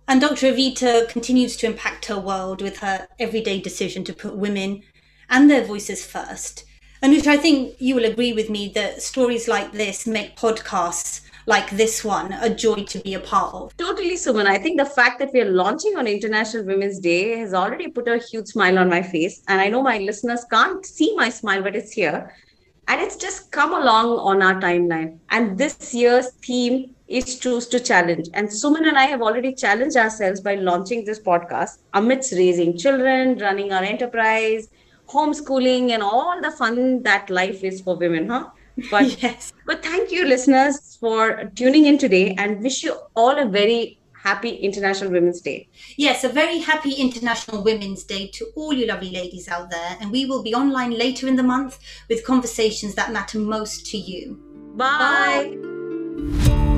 And 0.07 0.21
Dr. 0.21 0.53
Evita 0.53 1.09
continues 1.09 1.57
to 1.57 1.65
impact 1.67 2.05
her 2.05 2.19
world 2.19 2.61
with 2.61 2.79
her 2.79 3.07
everyday 3.19 3.59
decision 3.59 4.05
to 4.05 4.13
put 4.13 4.37
women 4.37 4.81
and 5.29 5.49
their 5.49 5.65
voices 5.65 6.05
first. 6.05 6.63
Anusha, 7.03 7.27
I 7.27 7.37
think 7.37 7.75
you 7.79 7.93
will 7.93 8.05
agree 8.05 8.33
with 8.33 8.49
me 8.49 8.69
that 8.69 9.01
stories 9.01 9.47
like 9.47 9.73
this 9.73 10.07
make 10.07 10.35
podcasts 10.35 11.21
like 11.47 11.69
this 11.71 12.03
one 12.03 12.33
a 12.33 12.53
joy 12.53 12.83
to 12.83 12.99
be 12.99 13.13
a 13.13 13.19
part 13.19 13.53
of. 13.53 13.75
Totally, 13.77 14.15
Suman. 14.15 14.45
I 14.45 14.57
think 14.57 14.77
the 14.77 14.85
fact 14.85 15.17
that 15.19 15.31
we 15.33 15.41
are 15.41 15.49
launching 15.49 15.97
on 15.97 16.05
International 16.05 16.65
Women's 16.65 16.99
Day 16.99 17.37
has 17.39 17.53
already 17.53 17.87
put 17.87 18.07
a 18.07 18.17
huge 18.17 18.47
smile 18.47 18.77
on 18.77 18.89
my 18.89 19.01
face. 19.01 19.41
And 19.47 19.59
I 19.59 19.69
know 19.69 19.81
my 19.81 19.97
listeners 19.97 20.45
can't 20.51 20.85
see 20.85 21.15
my 21.15 21.29
smile, 21.29 21.63
but 21.63 21.75
it's 21.75 21.93
here. 21.93 22.35
And 22.89 23.01
it's 23.01 23.15
just 23.15 23.51
come 23.51 23.73
along 23.73 24.19
on 24.19 24.41
our 24.41 24.59
timeline. 24.59 25.19
And 25.29 25.57
this 25.57 25.93
year's 25.93 26.31
theme 26.45 26.95
is 27.07 27.39
Choose 27.39 27.67
to 27.67 27.79
Challenge. 27.79 28.27
And 28.33 28.49
Suman 28.49 28.87
and 28.87 28.97
I 28.97 29.05
have 29.05 29.21
already 29.21 29.53
challenged 29.53 29.95
ourselves 29.95 30.41
by 30.41 30.55
launching 30.55 31.05
this 31.05 31.19
podcast 31.19 31.79
amidst 31.93 32.33
raising 32.33 32.77
children, 32.77 33.37
running 33.37 33.71
our 33.71 33.83
enterprise, 33.83 34.69
homeschooling, 35.07 35.91
and 35.91 36.03
all 36.03 36.41
the 36.41 36.51
fun 36.51 37.03
that 37.03 37.29
life 37.29 37.63
is 37.63 37.79
for 37.79 37.95
women, 37.97 38.27
huh? 38.29 38.49
But 38.89 39.21
yes. 39.23 39.53
But 39.65 39.83
thank 39.83 40.11
you, 40.11 40.25
listeners, 40.25 40.97
for 40.99 41.45
tuning 41.55 41.85
in 41.85 41.97
today 41.97 42.35
and 42.37 42.61
wish 42.61 42.83
you 42.83 42.97
all 43.15 43.37
a 43.37 43.45
very 43.45 43.99
happy 44.23 44.49
International 44.49 45.11
Women's 45.11 45.41
Day. 45.41 45.67
Yes, 45.95 46.23
a 46.23 46.29
very 46.29 46.59
happy 46.59 46.93
International 46.93 47.63
Women's 47.63 48.03
Day 48.03 48.27
to 48.33 48.47
all 48.55 48.73
you 48.73 48.85
lovely 48.85 49.11
ladies 49.11 49.47
out 49.47 49.69
there. 49.69 49.97
And 50.01 50.11
we 50.11 50.25
will 50.25 50.43
be 50.43 50.53
online 50.53 50.91
later 50.91 51.27
in 51.27 51.35
the 51.35 51.43
month 51.43 51.79
with 52.09 52.25
conversations 52.25 52.95
that 52.95 53.11
matter 53.11 53.39
most 53.39 53.85
to 53.91 53.97
you. 53.97 54.39
Bye. 54.75 55.55
Bye. 55.59 56.76